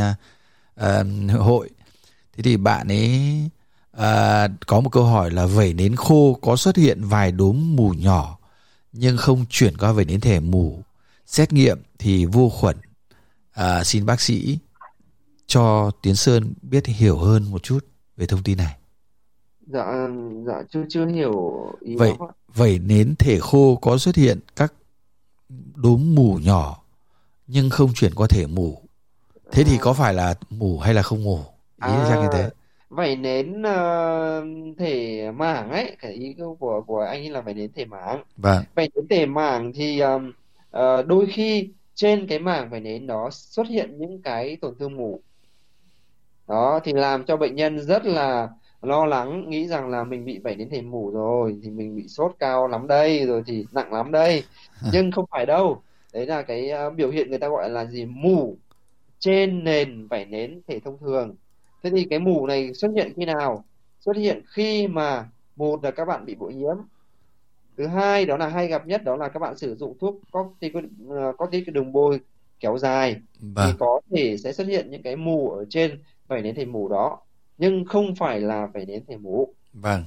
uh, 0.82 1.40
hội. 1.40 1.70
Thế 2.38 2.44
thì 2.44 2.58
bạn 2.58 2.88
ấy 2.88 3.40
uh, 3.98 4.52
có 4.68 4.80
một 4.80 4.90
câu 4.90 5.04
hỏi 5.04 5.32
là 5.32 5.46
vẩy 5.46 5.74
nến 5.74 5.96
khô 5.96 6.40
có 6.42 6.56
xuất 6.56 6.78
hiện 6.78 7.04
vài 7.04 7.32
đốm 7.32 7.76
mù 7.76 7.90
nhỏ 7.90 8.37
nhưng 8.98 9.18
không 9.18 9.46
chuyển 9.50 9.78
qua 9.78 9.92
vẩy 9.92 10.06
nến 10.06 10.20
thể 10.20 10.40
mù. 10.40 10.80
Xét 11.26 11.54
nghiệm 11.54 11.82
thì 12.00 12.26
vô 12.26 12.50
khuẩn. 12.50 12.78
À, 13.52 13.84
xin 13.84 14.06
bác 14.06 14.22
sĩ 14.22 14.58
cho 15.48 15.92
Tiến 16.02 16.16
Sơn 16.16 16.54
biết 16.62 16.86
hiểu 16.86 17.18
hơn 17.18 17.52
một 17.52 17.64
chút 17.64 17.86
về 18.18 18.26
thông 18.26 18.44
tin 18.44 18.58
này. 18.58 18.78
Dạ, 19.68 19.86
dạ 20.48 20.64
chưa 20.70 20.84
chưa 20.90 21.06
hiểu 21.06 21.34
ý 21.82 21.96
vậy 21.96 22.14
vậy 22.54 22.80
nến 22.80 23.16
thể 23.20 23.40
khô 23.40 23.76
có 23.76 23.98
xuất 23.98 24.16
hiện 24.16 24.40
các 24.56 24.74
đốm 25.76 26.16
mù 26.16 26.40
nhỏ 26.44 26.84
nhưng 27.48 27.70
không 27.70 27.94
chuyển 27.94 28.16
qua 28.16 28.28
thể 28.28 28.48
mù. 28.48 28.82
Thế 29.52 29.64
thì 29.64 29.78
có 29.82 29.94
phải 29.94 30.14
là 30.14 30.36
mù 30.50 30.80
hay 30.80 30.94
là 30.94 31.02
không 31.02 31.24
mù? 31.24 31.38
Ý 31.86 31.94
à, 31.94 32.20
như 32.22 32.28
thế. 32.34 32.50
Vảy 32.98 33.16
nến 33.16 33.62
uh, 33.62 34.78
thể 34.78 35.32
mảng 35.32 35.72
ấy, 35.72 35.96
cái 36.00 36.12
ý 36.14 36.36
của 36.60 36.82
của 36.88 37.00
anh 37.00 37.22
ấy 37.22 37.30
là 37.30 37.42
vảy 37.42 37.54
nến 37.54 37.72
thể 37.76 37.86
mảng. 37.86 38.24
Vâng. 38.38 38.64
Vảy 38.76 38.90
nến 38.96 39.08
thể 39.08 39.26
mảng 39.26 39.74
thì 39.74 40.00
um, 40.00 40.32
uh, 40.78 41.08
đôi 41.08 41.26
khi 41.26 41.70
trên 41.96 42.28
cái 42.28 42.40
mảng 42.40 42.70
vảy 42.70 42.80
nến 42.80 43.08
đó 43.08 43.30
xuất 43.32 43.68
hiện 43.68 43.98
những 43.98 44.22
cái 44.22 44.58
tổn 44.62 44.76
thương 44.80 44.96
mủ. 44.96 45.22
Đó 46.48 46.80
thì 46.84 46.94
làm 46.94 47.24
cho 47.26 47.38
bệnh 47.38 47.56
nhân 47.56 47.80
rất 47.80 48.06
là 48.06 48.50
lo 48.82 49.06
lắng 49.06 49.50
nghĩ 49.50 49.68
rằng 49.68 49.90
là 49.90 50.04
mình 50.04 50.26
bị 50.26 50.40
vẩy 50.40 50.56
đến 50.56 50.70
thể 50.70 50.82
mủ 50.82 51.12
rồi 51.12 51.60
thì 51.64 51.70
mình 51.70 51.96
bị 51.96 52.08
sốt 52.08 52.32
cao 52.40 52.68
lắm 52.68 52.88
đây 52.88 53.26
rồi 53.26 53.44
thì 53.46 53.66
nặng 53.72 53.94
lắm 53.94 54.12
đây 54.12 54.44
nhưng 54.94 55.12
không 55.12 55.26
phải 55.32 55.46
đâu 55.46 55.82
đấy 56.14 56.26
là 56.26 56.42
cái 56.42 56.72
uh, 56.88 56.96
biểu 56.96 57.10
hiện 57.10 57.30
người 57.30 57.40
ta 57.40 57.48
gọi 57.48 57.70
là 57.70 57.86
gì 57.86 58.06
mủ 58.06 58.58
trên 59.20 59.64
nền 59.64 60.08
vảy 60.08 60.26
nến 60.26 60.62
thể 60.68 60.80
thông 60.80 60.98
thường 61.00 61.36
thế 61.84 61.90
thì 61.90 62.08
cái 62.10 62.20
mủ 62.20 62.48
này 62.48 62.74
xuất 62.74 62.92
hiện 62.96 63.14
khi 63.16 63.26
nào? 63.26 63.64
Xuất 64.00 64.16
hiện 64.16 64.42
khi 64.48 64.88
mà 64.88 65.30
một 65.56 65.84
là 65.84 65.92
các 65.92 66.06
bạn 66.06 66.26
bị 66.26 66.36
bội 66.36 66.54
nhiễm. 66.54 66.76
Thứ 67.78 67.88
hai 67.88 68.26
đó 68.26 68.38
là 68.38 68.48
hay 68.48 68.68
gặp 68.68 68.88
nhất 68.88 69.04
đó 69.04 69.16
là 69.16 69.30
các 69.30 69.40
bạn 69.40 69.58
sử 69.58 69.76
dụng 69.76 69.98
thuốc 70.00 70.16
corticosteroid 71.38 72.22
kéo 72.60 72.78
dài. 72.78 73.16
Vâng. 73.40 73.68
thì 73.68 73.78
có 73.80 74.02
thể 74.12 74.38
sẽ 74.38 74.54
xuất 74.54 74.68
hiện 74.68 74.92
những 74.92 75.04
cái 75.04 75.16
mù 75.16 75.50
ở 75.50 75.66
trên 75.70 76.00
vảy 76.28 76.42
nến 76.42 76.56
thể 76.56 76.66
mủ 76.66 76.90
đó 76.90 77.20
nhưng 77.58 77.86
không 77.86 78.16
phải 78.16 78.40
là 78.40 78.68
vảy 78.74 78.86
nến 78.86 79.04
thể 79.08 79.18
mủ 79.18 79.54
vâng. 79.74 80.04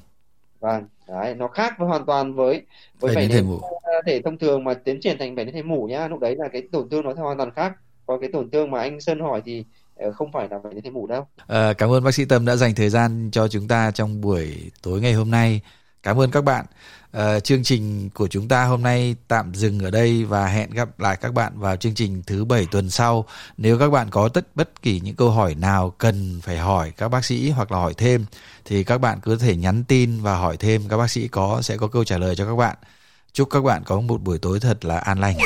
Vâng 0.61 0.85
đấy 1.09 1.35
nó 1.35 1.48
khác 1.48 1.74
với 1.78 1.88
hoàn 1.88 2.06
toàn 2.06 2.35
với 2.35 2.62
với 3.00 3.14
vảy 3.14 3.28
nến 3.28 3.37
thể, 3.37 3.42
mủ. 3.42 3.61
thể 4.06 4.22
thông 4.22 4.38
thường 4.38 4.64
mà 4.64 4.74
tiến 4.74 5.00
triển 5.00 5.18
thành 5.18 5.35
vảy 5.35 5.44
nến 5.44 5.54
thể 5.54 5.62
mủ 5.62 5.87
nhá. 5.87 6.09
Lúc 6.09 6.20
đấy 6.20 6.37
là 6.37 6.48
cái 6.48 6.62
tổn 6.72 6.88
thương 6.88 7.04
nó 7.04 7.12
hoàn 7.12 7.37
toàn 7.37 7.50
khác. 7.50 7.72
Còn 8.06 8.20
cái 8.20 8.30
tổn 8.33 8.50
thương 8.50 8.70
mà 8.70 8.80
anh 8.80 9.00
Sơn 9.00 9.20
hỏi 9.20 9.42
thì 9.44 9.64
ờ, 9.89 9.89
Ờ, 10.00 10.12
không 10.12 10.32
phải 10.32 10.48
là 10.50 10.58
bệnh 10.58 10.74
nến 10.74 10.84
thể 10.84 10.90
mủ 10.90 11.06
đâu 11.06 11.26
à, 11.46 11.72
cảm 11.72 11.92
ơn 11.92 12.04
bác 12.04 12.14
sĩ 12.14 12.24
Tâm 12.24 12.44
đã 12.44 12.56
dành 12.56 12.74
thời 12.74 12.90
gian 12.90 13.30
cho 13.32 13.48
chúng 13.48 13.68
ta 13.68 13.90
trong 13.90 14.20
buổi 14.20 14.70
tối 14.82 15.00
ngày 15.00 15.12
hôm 15.12 15.30
nay 15.30 15.60
cảm 16.02 16.20
ơn 16.20 16.30
các 16.30 16.44
bạn 16.44 16.66
À, 17.12 17.40
chương 17.40 17.62
trình 17.62 18.10
của 18.14 18.28
chúng 18.28 18.48
ta 18.48 18.64
hôm 18.64 18.82
nay 18.82 19.16
tạm 19.28 19.54
dừng 19.54 19.78
ở 19.78 19.90
đây 19.90 20.24
và 20.24 20.46
hẹn 20.46 20.70
gặp 20.70 21.00
lại 21.00 21.16
các 21.20 21.34
bạn 21.34 21.52
vào 21.58 21.76
chương 21.76 21.94
trình 21.94 22.22
thứ 22.26 22.44
bảy 22.44 22.66
tuần 22.70 22.90
sau. 22.90 23.24
Nếu 23.56 23.78
các 23.78 23.90
bạn 23.90 24.10
có 24.10 24.28
tất 24.28 24.46
bất 24.54 24.82
kỳ 24.82 25.00
những 25.00 25.16
câu 25.16 25.30
hỏi 25.30 25.54
nào 25.54 25.90
cần 25.98 26.40
phải 26.42 26.58
hỏi 26.58 26.92
các 26.96 27.08
bác 27.08 27.24
sĩ 27.24 27.50
hoặc 27.50 27.72
là 27.72 27.78
hỏi 27.78 27.94
thêm 27.94 28.24
thì 28.64 28.84
các 28.84 28.98
bạn 28.98 29.20
cứ 29.20 29.36
thể 29.36 29.56
nhắn 29.56 29.84
tin 29.84 30.20
và 30.22 30.36
hỏi 30.36 30.56
thêm 30.56 30.82
các 30.88 30.96
bác 30.96 31.10
sĩ 31.10 31.28
có 31.28 31.62
sẽ 31.62 31.76
có 31.76 31.88
câu 31.88 32.04
trả 32.04 32.18
lời 32.18 32.36
cho 32.36 32.46
các 32.46 32.56
bạn. 32.56 32.76
Chúc 33.32 33.50
các 33.50 33.64
bạn 33.64 33.82
có 33.84 34.00
một 34.00 34.22
buổi 34.22 34.38
tối 34.38 34.60
thật 34.60 34.84
là 34.84 34.98
an 34.98 35.20
lành. 35.20 35.36